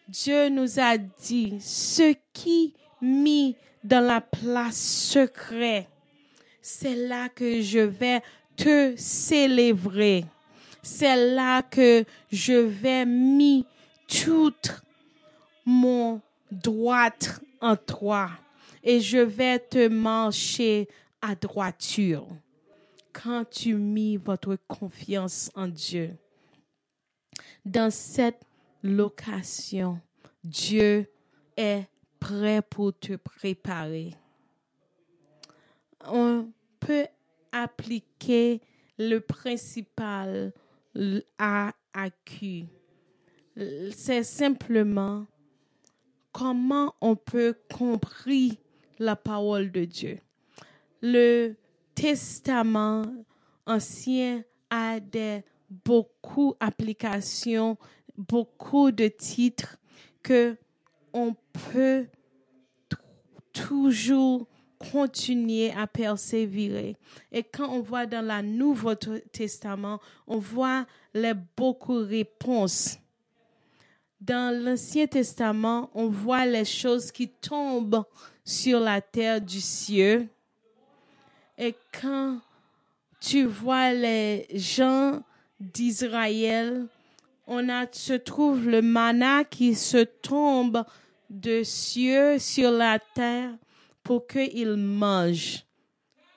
Dieu 0.07 0.51
nous 0.51 0.79
a 0.79 0.97
dit, 0.97 1.57
ce 1.61 2.15
qui 2.33 2.75
mis 3.03 3.57
dans 3.83 4.07
la 4.07 4.21
place 4.21 4.81
secrète, 4.81 5.89
c'est 6.63 6.95
là 6.95 7.29
que 7.29 7.61
je 7.61 7.81
vais 7.81 8.23
te 8.55 8.95
célébrer. 8.97 10.27
C'est 10.81 11.35
là 11.35 11.63
que 11.63 12.05
je 12.31 12.53
vais 12.53 13.05
mis 13.05 13.67
toute 14.07 14.81
mon 15.65 16.21
droite 16.53 17.41
en 17.61 17.75
toi 17.75 18.31
et 18.87 19.01
je 19.01 19.19
vais 19.19 19.59
te 19.59 19.89
marcher 19.89 20.89
à 21.21 21.35
droiture 21.35 22.29
quand 23.13 23.45
tu 23.51 23.75
mis 23.75 24.17
votre 24.17 24.57
confiance 24.69 25.51
en 25.57 25.67
Dieu. 25.67 26.17
Dans 27.65 27.91
cette 27.91 28.43
location, 28.85 30.01
Dieu 30.45 31.11
est 31.57 31.83
prêt 32.21 32.63
pour 32.63 32.97
te 32.97 33.17
préparer. 33.17 34.15
On 36.07 36.49
peut 36.79 37.09
appliquer 37.51 38.61
le 38.99 39.19
principal 39.19 40.53
à 41.39 41.73
AQ. 41.93 42.67
C'est 43.91 44.23
simplement 44.23 45.27
comment 46.31 46.95
on 47.01 47.17
peut 47.17 47.57
comprendre 47.75 48.57
la 48.99 49.17
parole 49.17 49.71
de 49.71 49.85
Dieu. 49.85 50.19
Le 51.03 51.55
Testament 51.95 53.03
ancien 53.67 54.43
a 54.71 55.01
des 55.01 55.43
beaucoup 55.71 56.55
d'applications, 56.61 57.77
beaucoup 58.17 58.91
de 58.93 59.09
titres 59.09 59.79
que 60.23 60.57
on 61.13 61.35
peut 61.73 62.07
toujours 63.53 64.47
continuer 64.79 65.73
à 65.73 65.87
persévérer. 65.87 66.97
Et 67.33 67.43
quand 67.43 67.71
on 67.71 67.81
voit 67.81 68.07
dans 68.07 68.25
le 68.25 68.43
Nouveau 68.43 68.95
Testament, 68.95 70.01
on 70.27 70.39
voit 70.39 70.87
les 71.15 71.33
beaucoup 71.57 72.01
de 72.01 72.07
réponses. 72.07 72.99
Dans 74.21 74.55
l'Ancien 74.55 75.07
Testament, 75.07 75.91
on 75.95 76.09
voit 76.09 76.47
les 76.47 76.65
choses 76.65 77.11
qui 77.11 77.29
tombent 77.29 78.05
sur 78.47 78.79
la 78.79 79.01
terre 79.03 79.41
du 79.41 79.61
ciel. 79.61 80.29
Et 81.59 81.75
quand 82.01 82.39
tu 83.21 83.45
vois 83.45 83.93
les 83.93 84.47
gens 84.55 85.21
d'Israël, 85.59 86.87
on 87.47 87.67
se 87.91 88.13
trouve 88.13 88.69
le 88.69 88.83
manna 88.83 89.45
qui 89.45 89.75
se 89.75 90.05
tombe 90.05 90.85
de 91.29 91.63
cieux 91.65 92.39
sur 92.39 92.71
la 92.71 92.99
terre 92.99 93.51
pour 94.05 94.27
qu'ils 94.29 94.77
mangent. 94.77 95.65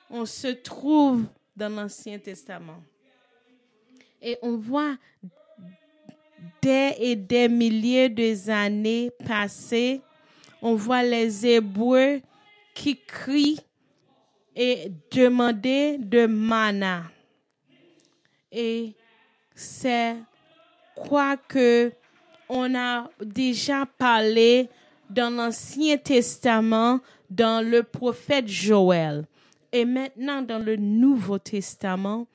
On 0.10 0.26
se 0.26 0.48
trouve 0.48 1.26
dans 1.56 1.70
l'Ancien 1.70 2.18
Testament. 2.18 2.82
Et 4.22 4.38
on 4.42 4.58
voit 4.58 4.98
des 6.62 6.96
et 7.00 7.16
des 7.16 7.48
milliers 7.48 8.10
d'années 8.10 9.12
passées, 9.28 10.02
on 10.62 10.76
voit 10.76 11.04
les 11.04 11.46
Hébreux 11.46 12.22
qui 12.74 12.98
crient 12.98 13.60
et 14.56 14.92
demander 15.12 15.98
de 15.98 16.26
mana. 16.26 17.04
Et 18.52 18.96
c'est 19.56 20.16
quoi 20.96 21.38
que 21.38 21.92
on 22.50 22.76
a 22.76 23.10
déjà 23.24 23.86
parlé 23.86 24.70
dans 25.10 25.34
l'Ancien 25.36 25.98
Testament, 25.98 27.00
dans 27.30 27.66
le 27.66 27.84
prophète 27.84 28.48
Joël. 28.48 29.26
Et 29.72 29.86
maintenant, 29.86 30.42
dans 30.42 30.58
le 30.58 30.76
Nouveau 30.76 31.38
Testament, 31.38 32.28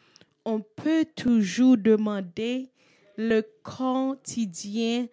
on 0.44 0.60
peut 0.60 1.04
toujours 1.16 1.76
demander 1.76 2.68
le 3.16 3.42
quotidien 3.62 5.06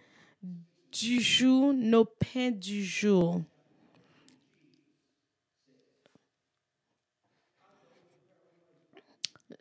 du 0.92 1.22
jour, 1.22 1.74
nos 1.74 2.06
pains 2.06 2.52
du 2.52 2.84
jour. 2.84 3.42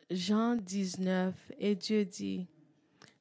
Jean 0.09 0.55
19, 0.55 1.33
et 1.57 1.75
Dieu 1.75 2.03
dit, 2.03 2.45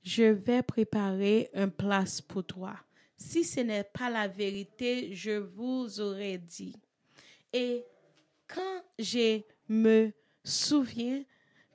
je 0.03 0.25
vais 0.25 0.63
préparer 0.63 1.49
un 1.55 1.69
place 1.69 2.21
pour 2.21 2.45
toi. 2.45 2.75
Si 3.17 3.45
ce 3.45 3.61
n'est 3.61 3.85
pas 3.85 4.11
la 4.11 4.27
vérité, 4.27 5.15
je 5.15 5.33
vous 5.33 6.01
aurais 6.01 6.39
dit. 6.39 6.75
Et 7.53 7.85
quand 8.49 8.83
je 8.99 9.41
me 9.69 10.13
souviens 10.43 11.23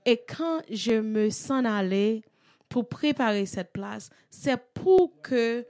et 0.06 0.18
quand 0.18 0.62
je 0.70 1.00
me 1.00 1.30
sens 1.30 1.66
aller 1.66 2.24
pour 2.68 2.90
préparer 2.90 3.46
cette 3.46 3.72
place, 3.72 4.10
c'est 4.30 4.62
pour 4.74 5.22
que 5.22 5.66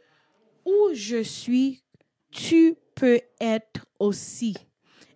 où 0.66 0.90
je 0.94 1.22
suis, 1.24 1.84
tu 2.32 2.76
peux 2.96 3.22
être 3.40 3.86
aussi. 4.00 4.56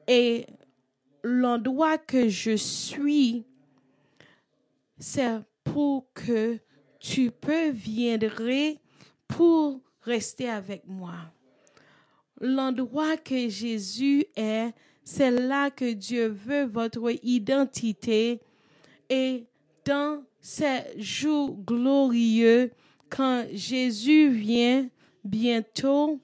Et 0.08 0.46
l'endroit 1.24 1.98
que 1.98 2.30
je 2.30 2.56
suis, 2.56 3.46
c'est 4.98 5.40
pour 5.64 6.12
que 6.14 6.60
tu 7.00 7.32
peux 7.32 7.70
viendrais 7.70 8.78
pour 9.28 9.82
rester 10.02 10.50
avec 10.50 10.84
moi. 10.88 11.16
L'endroit 12.42 13.18
que 13.18 13.50
Jésus 13.50 14.26
est, 14.36 14.74
c'est 15.04 15.32
là 15.32 15.72
que 15.72 15.94
Dieu 15.94 16.28
veut 16.28 16.66
votre 16.66 17.12
identité. 17.24 18.40
Et 19.10 19.46
dans 19.86 20.24
ces 20.40 20.82
jours 20.98 21.58
glorieux, 21.58 22.72
quand 23.10 23.46
Jésus 23.52 24.30
vient 24.30 24.88
bientôt, 25.24 26.20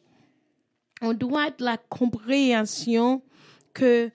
on 1.01 1.13
doit 1.13 1.51
de 1.51 1.63
la 1.63 1.77
compréhension 1.77 3.21
que 3.73 4.09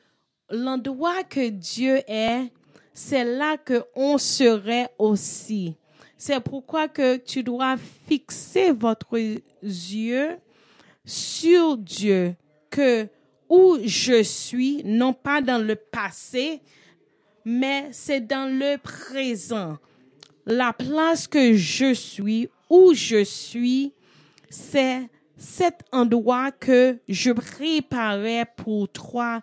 l'endroit 0.51 1.23
que 1.25 1.49
Dieu 1.49 2.01
est, 2.09 2.51
c'est 2.93 3.25
là 3.25 3.57
que 3.57 3.85
on 3.95 4.19
serait 4.19 4.89
aussi. 4.99 5.77
C'est 6.17 6.41
pourquoi 6.41 6.89
que 6.89 7.17
tu 7.17 7.43
dois 7.43 7.77
fixer 8.07 8.73
votre 8.73 9.19
yeux 9.63 10.37
sur 11.05 11.79
Dieu, 11.79 12.35
que 12.71 13.09
où 13.49 13.79
je 13.85 14.23
suis, 14.23 14.83
non 14.85 15.13
pas 15.13 15.41
dans 15.41 15.59
le 15.59 15.75
passé, 15.75 16.61
mais 17.45 17.89
c'est 17.91 18.21
dans 18.21 18.47
le 18.47 18.77
présent. 18.79 19.79
La 20.47 20.73
place 20.73 21.27
que 21.27 21.55
je 21.55 21.93
suis, 21.95 22.49
où 22.69 22.95
je 22.95 23.25
suis, 23.25 23.93
c'est 24.51 25.09
cet 25.37 25.85
endroit 25.93 26.51
que 26.51 26.99
je 27.09 27.31
préparais 27.31 28.45
pour 28.57 28.89
toi, 28.91 29.41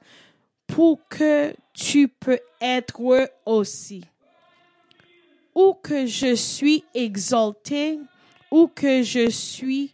pour 0.68 1.00
que 1.08 1.56
tu 1.74 2.08
peux 2.08 2.40
être 2.62 3.32
aussi. 3.46 4.04
Où 5.56 5.74
que 5.74 6.06
je 6.06 6.36
suis 6.36 6.84
exalté, 6.94 8.00
où 8.52 8.68
que 8.68 9.02
je 9.02 9.30
suis 9.30 9.92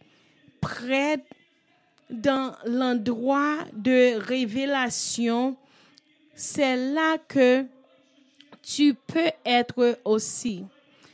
près 0.60 1.24
dans 2.10 2.54
l'endroit 2.66 3.58
de 3.72 4.16
révélation, 4.18 5.56
c'est 6.34 6.76
là 6.76 7.16
que 7.16 7.64
tu 8.62 8.94
peux 8.94 9.30
être 9.44 9.98
aussi. 10.04 10.64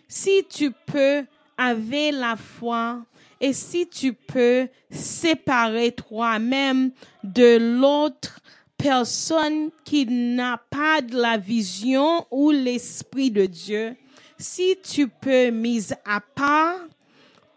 Si 0.08 0.44
tu 0.48 0.72
peux 0.72 1.24
avec 1.56 2.12
la 2.14 2.36
foi 2.36 3.04
et 3.40 3.52
si 3.52 3.88
tu 3.88 4.12
peux 4.12 4.68
séparer 4.90 5.92
toi-même 5.92 6.90
de 7.24 7.56
l'autre 7.80 8.40
personne 8.76 9.70
qui 9.84 10.06
n'a 10.06 10.60
pas 10.70 11.00
de 11.00 11.16
la 11.16 11.38
vision 11.38 12.26
ou 12.30 12.50
l'esprit 12.50 13.30
de 13.30 13.46
Dieu, 13.46 13.96
si 14.38 14.76
tu 14.82 15.08
peux 15.08 15.50
mise 15.50 15.94
à 16.04 16.20
part 16.20 16.80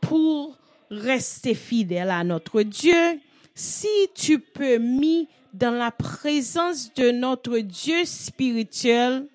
pour 0.01 0.57
rester 0.89 1.53
fidèle 1.53 2.09
à 2.09 2.23
notre 2.23 2.61
Dieu, 2.61 3.19
si 3.55 3.87
tu 4.15 4.39
peux 4.39 4.77
mis 4.77 5.27
dans 5.53 5.73
la 5.73 5.91
présence 5.91 6.93
de 6.93 7.11
notre 7.11 7.59
Dieu 7.59 8.05
spirituel, 8.05 9.27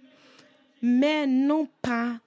mais 0.82 1.26
non 1.26 1.68
pas 1.82 2.18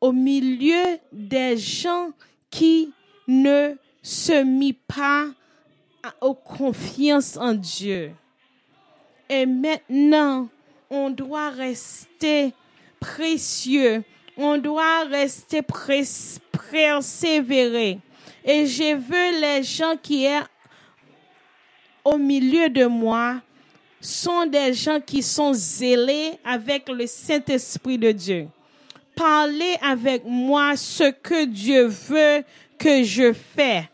au 0.00 0.12
milieu 0.12 0.98
des 1.12 1.56
gens 1.56 2.10
qui 2.50 2.92
ne 3.26 3.74
se 4.02 4.42
mit 4.42 4.72
pas 4.72 5.26
aux 6.20 6.34
confiance 6.34 7.36
en 7.36 7.54
Dieu. 7.54 8.12
Et 9.28 9.46
maintenant, 9.46 10.48
on 10.88 11.10
doit 11.10 11.50
rester 11.50 12.52
précieux. 13.00 14.04
On 14.36 14.58
doit 14.58 15.04
rester 15.04 15.62
persévéré. 16.70 17.98
Et 18.44 18.66
je 18.66 18.94
veux 18.94 19.40
les 19.40 19.62
gens 19.62 19.96
qui 20.00 20.24
sont 20.24 20.46
au 22.04 22.18
milieu 22.18 22.68
de 22.68 22.84
moi 22.84 23.40
sont 24.00 24.46
des 24.46 24.72
gens 24.72 25.00
qui 25.00 25.22
sont 25.22 25.52
zélés 25.52 26.38
avec 26.44 26.88
le 26.88 27.06
Saint-Esprit 27.06 27.98
de 27.98 28.12
Dieu. 28.12 28.48
Parlez 29.16 29.76
avec 29.82 30.22
moi 30.24 30.76
ce 30.76 31.10
que 31.10 31.46
Dieu 31.46 31.86
veut 31.86 32.44
que 32.78 33.02
je 33.02 33.32
fais. 33.32 33.88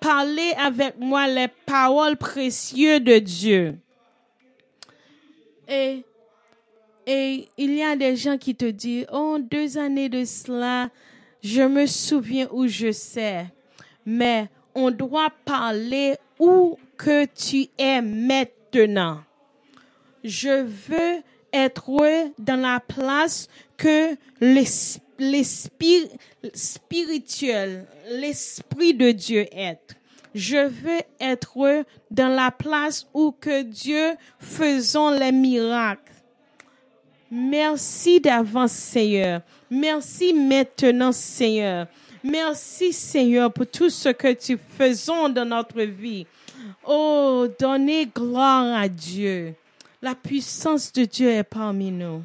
Parlez 0.00 0.52
avec 0.58 0.98
moi 0.98 1.26
les 1.26 1.48
paroles 1.48 2.16
précieuses 2.16 3.00
de 3.00 3.18
Dieu. 3.18 3.78
Et, 5.68 6.04
et 7.06 7.48
il 7.56 7.74
y 7.74 7.82
a 7.82 7.96
des 7.96 8.16
gens 8.16 8.38
qui 8.38 8.54
te 8.54 8.66
disent, 8.66 9.06
oh, 9.12 9.38
deux 9.40 9.78
années 9.78 10.08
de 10.08 10.24
cela, 10.24 10.90
je 11.42 11.62
me 11.62 11.86
souviens 11.86 12.48
où 12.52 12.66
je 12.66 12.92
sais. 12.92 13.46
Mais 14.04 14.48
on 14.74 14.90
doit 14.90 15.30
parler 15.44 16.16
où 16.38 16.78
que 16.96 17.24
tu 17.24 17.68
es 17.78 18.00
maintenant. 18.00 19.20
Je 20.22 20.62
veux 20.62 21.22
être 21.52 21.90
dans 22.38 22.60
la 22.60 22.80
place 22.80 23.48
que 23.76 24.16
l'esprit 24.40 25.05
spirituel, 26.54 27.86
l'esprit 28.10 28.94
de 28.94 29.10
Dieu 29.10 29.46
est. 29.52 29.96
Je 30.34 30.68
veux 30.68 31.00
être 31.18 31.84
dans 32.10 32.28
la 32.28 32.50
place 32.50 33.06
où 33.14 33.32
que 33.32 33.62
Dieu 33.62 34.16
faisons 34.38 35.10
les 35.10 35.32
miracles. 35.32 36.12
Merci 37.30 38.20
d'avance, 38.20 38.72
Seigneur. 38.72 39.40
Merci 39.70 40.32
maintenant, 40.32 41.12
Seigneur. 41.12 41.86
Merci, 42.22 42.92
Seigneur, 42.92 43.52
pour 43.52 43.66
tout 43.66 43.88
ce 43.88 44.10
que 44.10 44.32
tu 44.32 44.58
faisons 44.76 45.28
dans 45.28 45.44
notre 45.44 45.82
vie. 45.82 46.26
Oh, 46.86 47.46
donnez 47.58 48.06
gloire 48.06 48.78
à 48.78 48.88
Dieu. 48.88 49.54
La 50.02 50.14
puissance 50.14 50.92
de 50.92 51.04
Dieu 51.04 51.30
est 51.30 51.44
parmi 51.44 51.90
nous. 51.90 52.22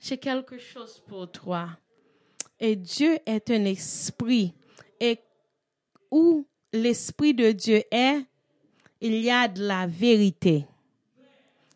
J'ai 0.00 0.16
quelque 0.16 0.58
chose 0.58 1.02
pour 1.06 1.30
toi. 1.30 1.68
Et 2.58 2.74
Dieu 2.74 3.18
est 3.26 3.50
un 3.50 3.64
esprit. 3.66 4.54
Et 4.98 5.18
où 6.10 6.46
l'esprit 6.72 7.34
de 7.34 7.52
Dieu 7.52 7.82
est, 7.90 8.24
il 9.00 9.14
y 9.20 9.30
a 9.30 9.46
de 9.46 9.62
la 9.62 9.86
vérité. 9.86 10.64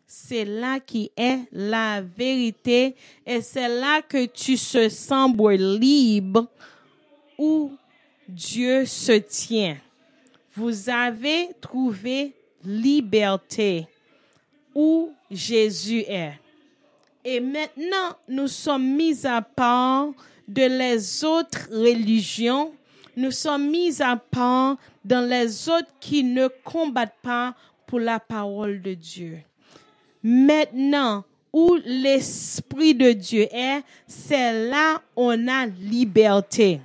C'est 0.07 0.45
là 0.45 0.79
qui 0.79 1.11
est 1.17 1.39
la 1.51 2.01
vérité 2.01 2.95
et 3.25 3.41
c'est 3.41 3.67
là 3.67 4.01
que 4.01 4.25
tu 4.25 4.55
se 4.55 4.87
sens 4.89 5.35
libre 5.49 6.47
où 7.37 7.71
Dieu 8.27 8.85
se 8.85 9.13
tient. 9.13 9.77
Vous 10.53 10.89
avez 10.89 11.49
trouvé 11.59 12.33
liberté 12.63 13.87
où 14.73 15.11
Jésus 15.29 16.03
est. 16.07 16.39
Et 17.27 17.39
maintenant, 17.39 18.15
nous 18.29 18.47
sommes 18.47 18.95
mis 18.95 19.25
à 19.25 19.41
part 19.41 20.09
de 20.47 20.61
les 20.61 21.25
autres 21.25 21.67
religions. 21.71 22.71
Nous 23.17 23.31
sommes 23.31 23.71
mis 23.71 23.99
à 23.99 24.15
part 24.15 24.77
dans 25.03 25.27
les 25.27 25.67
autres 25.67 25.91
qui 25.99 26.23
ne 26.23 26.47
combattent 26.63 27.17
pas 27.23 27.55
pour 27.87 27.99
la 27.99 28.19
parole 28.19 28.79
de 28.79 28.93
Dieu. 28.93 29.39
Maintenant, 30.21 31.23
où 31.51 31.77
l'Esprit 31.83 32.93
de 32.93 33.11
Dieu 33.13 33.47
est, 33.51 33.81
c'est 34.05 34.69
là 34.69 35.01
on 35.15 35.47
a 35.47 35.65
liberté. 35.65 36.79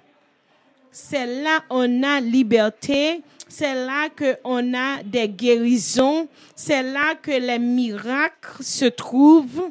C'est 0.91 1.43
là 1.43 1.65
on 1.69 2.03
a 2.03 2.19
liberté. 2.21 3.21
C'est 3.47 3.75
là 3.75 4.09
que 4.09 4.39
on 4.45 4.73
a 4.73 5.03
des 5.03 5.29
guérisons. 5.29 6.29
C'est 6.55 6.83
là 6.83 7.15
que 7.17 7.33
les 7.33 7.59
miracles 7.59 8.63
se 8.63 8.87
trouvent. 8.87 9.71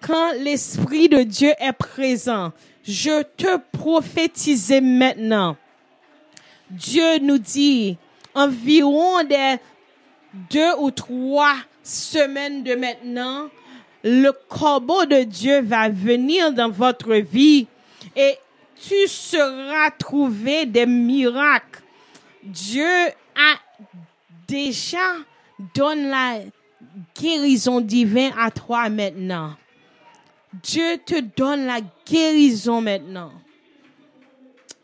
Quand 0.00 0.32
l'Esprit 0.32 1.08
de 1.08 1.22
Dieu 1.22 1.52
est 1.58 1.72
présent, 1.72 2.52
je 2.84 3.22
te 3.22 3.58
prophétise 3.72 4.72
maintenant. 4.80 5.56
Dieu 6.70 7.18
nous 7.18 7.38
dit, 7.38 7.96
environ 8.34 9.24
des 9.24 9.56
deux 10.50 10.74
ou 10.78 10.90
trois 10.90 11.56
semaines 11.82 12.62
de 12.62 12.74
maintenant, 12.74 13.48
le 14.04 14.30
corbeau 14.48 15.04
de 15.06 15.24
Dieu 15.24 15.60
va 15.62 15.88
venir 15.88 16.52
dans 16.52 16.70
votre 16.70 17.14
vie 17.14 17.66
et 18.14 18.36
tu 18.80 19.08
seras 19.08 19.90
trouvé 19.90 20.66
des 20.66 20.86
miracles. 20.86 21.82
Dieu 22.44 22.86
a 23.34 23.54
déjà 24.46 24.98
donné 25.74 26.08
la 26.08 26.38
guérison 27.20 27.80
divine 27.80 28.32
à 28.38 28.50
toi 28.50 28.88
maintenant. 28.88 29.54
Dieu 30.52 30.98
te 31.04 31.20
donne 31.20 31.66
la 31.66 31.80
guérison 32.06 32.80
maintenant. 32.80 33.32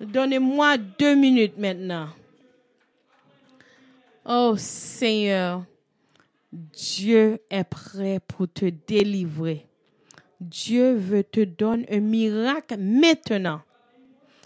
Donnez-moi 0.01 0.77
deux 0.77 1.15
minutes 1.15 1.57
maintenant. 1.57 2.09
Oh 4.27 4.55
Seigneur, 4.57 5.65
Dieu 6.53 7.39
est 7.51 7.65
prêt 7.65 8.21
pour 8.27 8.47
te 8.53 8.67
délivrer. 8.87 9.67
Dieu 10.41 10.95
veut 10.95 11.25
te 11.25 11.41
donner 11.41 11.87
un 11.91 12.01
miracle 12.01 12.77
maintenant. 12.79 13.63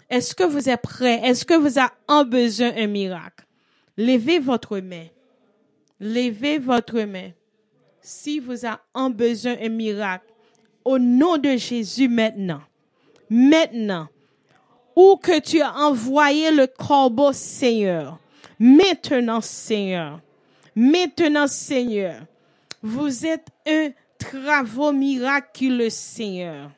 Est-ce 0.09 0.33
que 0.33 0.43
vous 0.43 0.69
êtes 0.69 0.81
prêt? 0.81 1.19
Est-ce 1.23 1.45
que 1.45 1.53
vous 1.53 1.77
avez 1.77 2.29
besoin 2.29 2.71
d'un 2.71 2.87
miracle? 2.87 3.45
Levez 3.97 4.39
votre 4.39 4.79
main. 4.79 5.07
Levez 5.99 6.57
votre 6.57 7.01
main. 7.01 7.31
Si 8.01 8.39
vous 8.39 8.65
avez 8.65 9.13
besoin 9.13 9.55
d'un 9.55 9.69
miracle, 9.69 10.25
au 10.85 10.97
nom 10.97 11.37
de 11.37 11.55
Jésus 11.57 12.07
maintenant, 12.07 12.61
maintenant, 13.29 14.07
où 14.95 15.17
que 15.17 15.39
tu 15.39 15.61
as 15.61 15.75
envoyé 15.75 16.51
le 16.51 16.67
corbeau, 16.67 17.31
Seigneur, 17.31 18.19
maintenant, 18.59 19.41
Seigneur, 19.41 20.19
maintenant, 20.75 21.47
Seigneur, 21.47 22.21
vous 22.81 23.25
êtes 23.25 23.47
un 23.67 23.89
travaux 24.17 24.91
miraculeux, 24.91 25.89
Seigneur. 25.89 26.71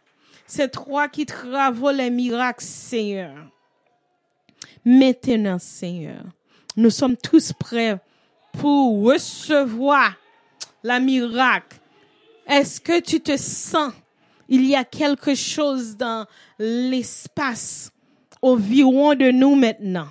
C'est 0.45 0.71
toi 0.71 1.07
qui 1.07 1.25
travaux 1.25 1.91
les 1.91 2.09
miracles, 2.09 2.63
Seigneur. 2.63 3.33
Maintenant, 4.83 5.59
Seigneur, 5.59 6.23
nous 6.75 6.89
sommes 6.89 7.17
tous 7.17 7.53
prêts 7.53 7.99
pour 8.53 9.03
recevoir 9.03 10.13
la 10.83 10.99
miracle. 10.99 11.80
Est-ce 12.51 12.81
que 12.81 12.99
tu 12.99 13.21
te 13.21 13.37
sens, 13.37 13.93
il 14.49 14.65
y 14.65 14.75
a 14.75 14.83
quelque 14.83 15.33
chose 15.33 15.97
dans 15.97 16.27
l'espace 16.59 17.91
environ 18.41 19.15
de 19.15 19.31
nous 19.31 19.55
maintenant? 19.55 20.09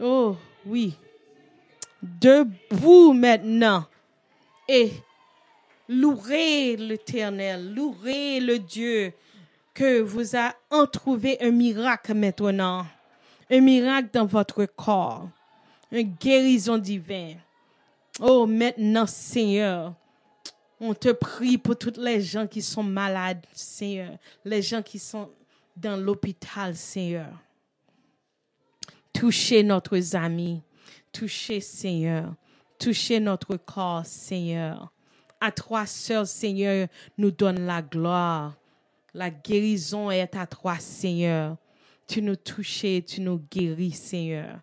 Oh, 0.00 0.36
oui. 0.64 0.94
Debout 2.00 3.12
maintenant. 3.12 3.84
Et 4.68 4.92
Louez 5.90 6.76
l'éternel, 6.76 7.72
louez 7.74 8.40
le 8.40 8.58
Dieu 8.58 9.14
que 9.72 10.02
vous 10.02 10.36
a 10.36 10.54
trouvé 10.92 11.38
un 11.40 11.50
miracle 11.50 12.12
maintenant, 12.12 12.84
un 13.50 13.60
miracle 13.62 14.10
dans 14.12 14.26
votre 14.26 14.66
corps, 14.66 15.30
une 15.90 16.14
guérison 16.20 16.76
divine. 16.76 17.38
Oh, 18.20 18.46
maintenant, 18.46 19.06
Seigneur, 19.06 19.94
on 20.80 20.94
te 20.94 21.10
prie 21.10 21.58
pour 21.58 21.76
toutes 21.76 21.98
les 21.98 22.20
gens 22.20 22.46
qui 22.46 22.62
sont 22.62 22.82
malades, 22.82 23.44
Seigneur, 23.52 24.16
les 24.44 24.62
gens 24.62 24.82
qui 24.82 24.98
sont 24.98 25.30
dans 25.76 25.96
l'hôpital, 25.96 26.74
Seigneur. 26.74 27.32
Touchez 29.12 29.62
notre 29.62 30.16
amis, 30.16 30.62
touchez, 31.12 31.60
Seigneur, 31.60 32.34
touchez 32.78 33.20
notre 33.20 33.56
corps, 33.56 34.06
Seigneur 34.06 34.92
à 35.40 35.52
toi 35.52 35.86
seul, 35.86 36.26
Seigneur, 36.26 36.88
nous 37.16 37.30
donne 37.30 37.66
la 37.66 37.82
gloire. 37.82 38.56
La 39.14 39.30
guérison 39.30 40.10
est 40.10 40.34
à 40.36 40.46
toi, 40.46 40.78
Seigneur. 40.78 41.56
Tu 42.06 42.22
nous 42.22 42.36
touches, 42.36 43.04
tu 43.06 43.20
nous 43.20 43.38
guéris, 43.50 43.92
Seigneur. 43.92 44.60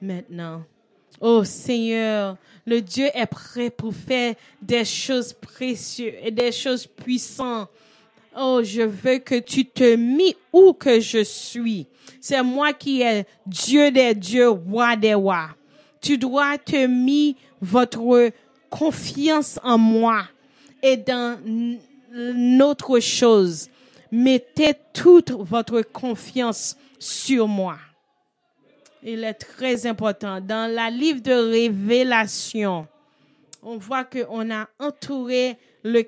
Maintenant. 0.00 0.64
Oh 1.20 1.44
Seigneur, 1.44 2.36
le 2.66 2.80
Dieu 2.80 3.08
est 3.14 3.26
prêt 3.26 3.70
pour 3.70 3.94
faire 3.94 4.34
des 4.60 4.84
choses 4.84 5.32
précieuses 5.32 6.14
et 6.22 6.30
des 6.30 6.52
choses 6.52 6.86
puissantes 6.86 7.68
Oh, 8.38 8.60
je 8.62 8.82
veux 8.82 9.18
que 9.18 9.40
tu 9.40 9.66
te 9.66 9.96
mis 9.96 10.36
où 10.52 10.72
que 10.72 11.00
je 11.00 11.24
suis. 11.24 11.86
C'est 12.20 12.42
moi 12.42 12.72
qui 12.72 13.02
est 13.02 13.26
Dieu 13.44 13.90
des 13.90 14.14
dieux, 14.14 14.50
roi 14.50 14.94
des 14.94 15.14
rois. 15.14 15.48
Tu 16.00 16.16
dois 16.16 16.56
te 16.56 16.86
mis 16.86 17.36
votre 17.60 18.30
confiance 18.70 19.58
en 19.64 19.78
moi 19.78 20.22
et 20.82 20.96
dans 20.96 21.38
notre 22.12 23.00
chose. 23.00 23.68
Mettez 24.12 24.74
toute 24.92 25.32
votre 25.32 25.82
confiance 25.82 26.76
sur 26.98 27.48
moi. 27.48 27.78
Il 29.02 29.24
est 29.24 29.34
très 29.34 29.86
important. 29.86 30.40
Dans 30.40 30.70
la 30.70 30.90
livre 30.90 31.20
de 31.20 31.32
révélation, 31.32 32.86
on 33.62 33.78
voit 33.78 34.04
qu'on 34.04 34.50
a 34.50 34.68
entouré 34.78 35.56
le 35.82 36.02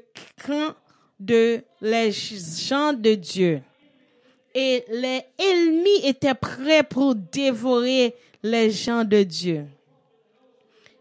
camp 0.45 0.75
de 1.19 1.63
les 1.81 2.13
gens 2.13 2.93
de 2.93 3.15
Dieu. 3.15 3.63
Et 4.55 4.85
les 4.91 5.23
ennemis 5.39 6.05
étaient 6.05 6.35
prêts 6.35 6.83
pour 6.83 7.15
dévorer 7.15 8.15
les 8.43 8.71
gens 8.71 9.05
de 9.05 9.23
Dieu. 9.23 9.67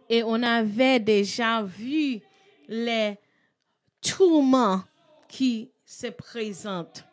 Et 0.09 0.23
on 0.23 0.41
avait 0.43 0.99
déjà 0.99 1.61
vu 1.61 2.21
les 2.69 3.17
tourments 4.01 4.81
qui 5.27 5.69
se 5.85 6.07
présentent. 6.07 7.03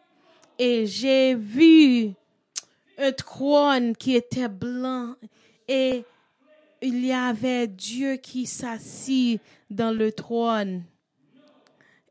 Et 0.59 0.87
j'ai 0.87 1.35
vu 1.35 2.13
un 2.99 3.13
trône 3.13 3.97
qui 3.97 4.15
était 4.17 4.49
blanc 4.49 5.15
et 5.67 6.05
il 6.83 7.05
y 7.05 7.13
avait 7.13 7.67
Dieu 7.67 8.17
qui 8.17 8.47
s'assit 8.47 9.41
dans 9.71 9.97
le 9.97 10.13
trône. 10.13 10.83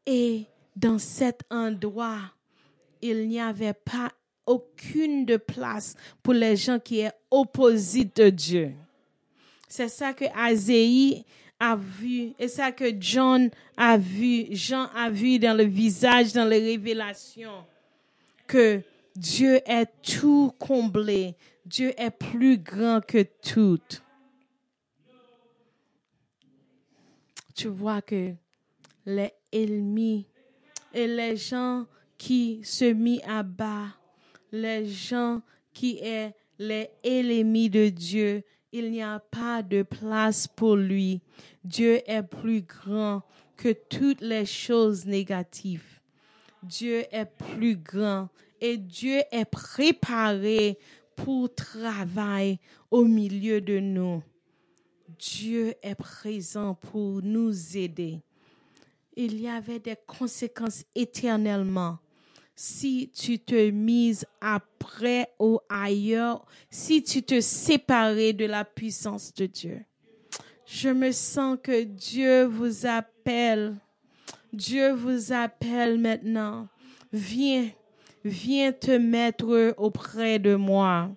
Et 0.05 0.45
dans 0.75 0.97
cet 0.97 1.41
endroit, 1.49 2.21
il 3.01 3.27
n'y 3.27 3.39
avait 3.39 3.73
pas 3.73 4.11
aucune 4.45 5.25
de 5.25 5.37
place 5.37 5.95
pour 6.23 6.33
les 6.33 6.55
gens 6.55 6.79
qui 6.79 7.01
est 7.01 7.11
opposés 7.29 8.09
de 8.15 8.29
Dieu. 8.29 8.73
C'est 9.67 9.89
ça 9.89 10.13
que 10.13 10.25
Azéi 10.33 11.25
a 11.59 11.75
vu 11.75 12.33
et 12.39 12.47
ça 12.47 12.71
que 12.71 12.85
John 12.99 13.49
a 13.75 13.97
vu, 13.97 14.47
Jean 14.51 14.87
a 14.95 15.09
vu 15.09 15.39
dans 15.39 15.57
le 15.57 15.65
visage, 15.65 16.31
dans 16.31 16.45
les 16.45 16.59
révélations, 16.59 17.65
que 18.47 18.81
Dieu 19.17 19.59
est 19.65 19.89
tout 20.03 20.53
comblé. 20.59 21.35
Dieu 21.65 21.91
est 21.99 22.11
plus 22.11 22.59
grand 22.59 23.01
que 23.03 23.23
tout. 23.23 23.81
Tu 27.55 27.67
vois 27.67 28.03
que 28.03 28.35
les 29.07 29.33
ennemis 29.51 30.27
et 30.93 31.07
les 31.07 31.35
gens 31.35 31.87
qui 32.15 32.61
se 32.63 32.85
mis 32.85 33.19
à 33.23 33.41
bas, 33.41 33.87
les 34.51 34.85
gens 34.87 35.41
qui 35.73 35.97
est 35.97 36.35
les 36.59 36.91
ennemis 37.03 37.71
de 37.71 37.89
Dieu, 37.89 38.43
il 38.71 38.91
n'y 38.91 39.01
a 39.01 39.17
pas 39.19 39.63
de 39.63 39.81
place 39.81 40.47
pour 40.47 40.75
lui. 40.75 41.21
Dieu 41.63 42.01
est 42.05 42.21
plus 42.21 42.61
grand 42.61 43.23
que 43.55 43.73
toutes 43.73 44.21
les 44.21 44.45
choses 44.45 45.07
négatives. 45.07 46.01
Dieu 46.61 47.03
est 47.11 47.25
plus 47.25 47.77
grand 47.77 48.29
et 48.61 48.77
Dieu 48.77 49.21
est 49.31 49.45
préparé 49.45 50.77
pour 51.15 51.53
travailler 51.53 52.59
au 52.91 53.03
milieu 53.05 53.61
de 53.61 53.79
nous. 53.79 54.23
Dieu 55.19 55.73
est 55.81 55.95
présent 55.95 56.75
pour 56.75 57.21
nous 57.21 57.77
aider. 57.77 58.21
Il 59.15 59.39
y 59.39 59.47
avait 59.47 59.79
des 59.79 59.95
conséquences 60.05 60.83
éternellement 60.93 61.97
si 62.55 63.11
tu 63.13 63.37
te 63.37 63.69
mises 63.69 64.25
après 64.41 65.29
ou 65.39 65.59
ailleurs, 65.69 66.43
si 66.71 67.03
tu 67.03 67.21
te 67.21 67.39
séparais 67.39 68.33
de 68.33 68.45
la 68.45 68.65
puissance 68.65 69.31
de 69.33 69.45
Dieu. 69.45 69.85
Je 70.65 70.89
me 70.89 71.11
sens 71.11 71.57
que 71.63 71.83
Dieu 71.83 72.45
vous 72.45 72.87
appelle. 72.87 73.75
Dieu 74.51 74.91
vous 74.91 75.31
appelle 75.31 75.99
maintenant. 75.99 76.67
Viens, 77.13 77.69
viens 78.27 78.71
te 78.71 78.91
mettre 78.91 79.73
auprès 79.77 80.39
de 80.39 80.55
moi. 80.55 81.09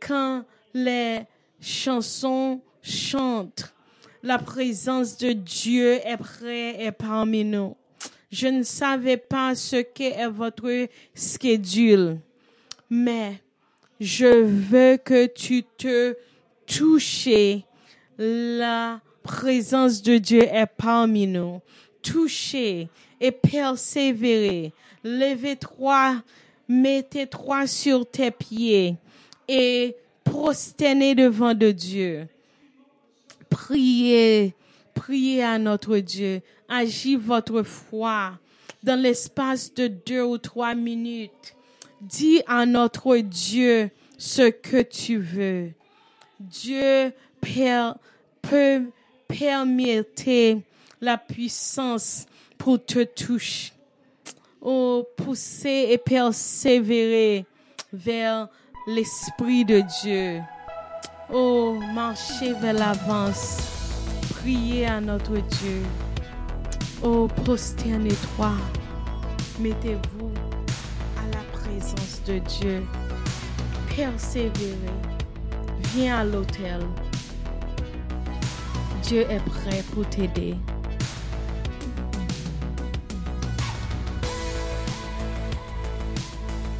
Quand 0.00 0.44
les 0.74 1.20
chansons 1.60 2.60
chantent, 2.82 3.72
la 4.22 4.38
présence 4.38 5.16
de 5.16 5.32
Dieu 5.32 6.00
est 6.04 6.16
près 6.16 6.84
et 6.84 6.92
parmi 6.92 7.44
nous. 7.44 7.76
Je 8.30 8.48
ne 8.48 8.62
savais 8.62 9.16
pas 9.16 9.54
ce 9.54 9.76
qu'est 9.76 10.26
votre 10.28 10.88
schedule, 11.14 12.18
mais 12.90 13.40
je 14.00 14.44
veux 14.44 14.96
que 14.98 15.26
tu 15.26 15.62
te 15.62 16.14
touches. 16.66 17.28
La 18.18 19.00
présence 19.22 20.02
de 20.02 20.18
Dieu 20.18 20.42
est 20.42 20.66
parmi 20.76 21.26
nous. 21.26 21.60
Touchez 22.02 22.88
et 23.20 23.32
persévérez. 23.32 24.72
Levez-toi, 25.04 26.22
mettez-toi 26.68 27.66
sur 27.66 28.08
tes 28.08 28.30
pieds 28.30 28.96
et 29.48 29.96
prosternez 30.24 31.14
devant 31.14 31.54
de 31.54 31.70
Dieu. 31.70 32.28
Priez, 33.48 34.54
priez 34.94 35.42
à 35.42 35.58
notre 35.58 35.98
Dieu 35.98 36.42
agis 36.68 37.16
votre 37.16 37.62
foi 37.62 38.38
dans 38.82 39.00
l'espace 39.00 39.72
de 39.74 39.88
deux 39.88 40.22
ou 40.22 40.38
trois 40.38 40.74
minutes. 40.74 41.56
Dis 42.00 42.42
à 42.46 42.66
notre 42.66 43.16
Dieu 43.16 43.90
ce 44.18 44.50
que 44.50 44.82
tu 44.82 45.16
veux. 45.16 45.72
Dieu 46.38 47.12
peut 48.42 48.82
permettre 49.26 50.60
la 51.00 51.18
puissance 51.18 52.26
pour 52.68 52.84
te 52.84 53.02
toucher. 53.02 53.72
Oh, 54.60 55.02
pousser 55.16 55.86
et 55.88 55.96
persévérer 55.96 57.46
vers 57.94 58.48
l'Esprit 58.86 59.64
de 59.64 59.82
Dieu. 60.02 60.42
Oh, 61.32 61.78
marcher 61.94 62.52
vers 62.52 62.74
l'avance. 62.74 63.56
Priez 64.28 64.84
à 64.84 65.00
notre 65.00 65.38
Dieu. 65.38 65.80
Oh, 67.02 67.26
prosternez-toi. 67.42 68.52
Mettez-vous 69.60 70.30
à 71.16 71.26
la 71.34 71.58
présence 71.58 72.22
de 72.26 72.38
Dieu. 72.38 72.82
Persévérez. 73.96 74.76
Viens 75.94 76.18
à 76.18 76.24
l'autel. 76.24 76.82
Dieu 79.04 79.22
est 79.22 79.42
prêt 79.46 79.82
pour 79.94 80.06
t'aider. 80.10 80.54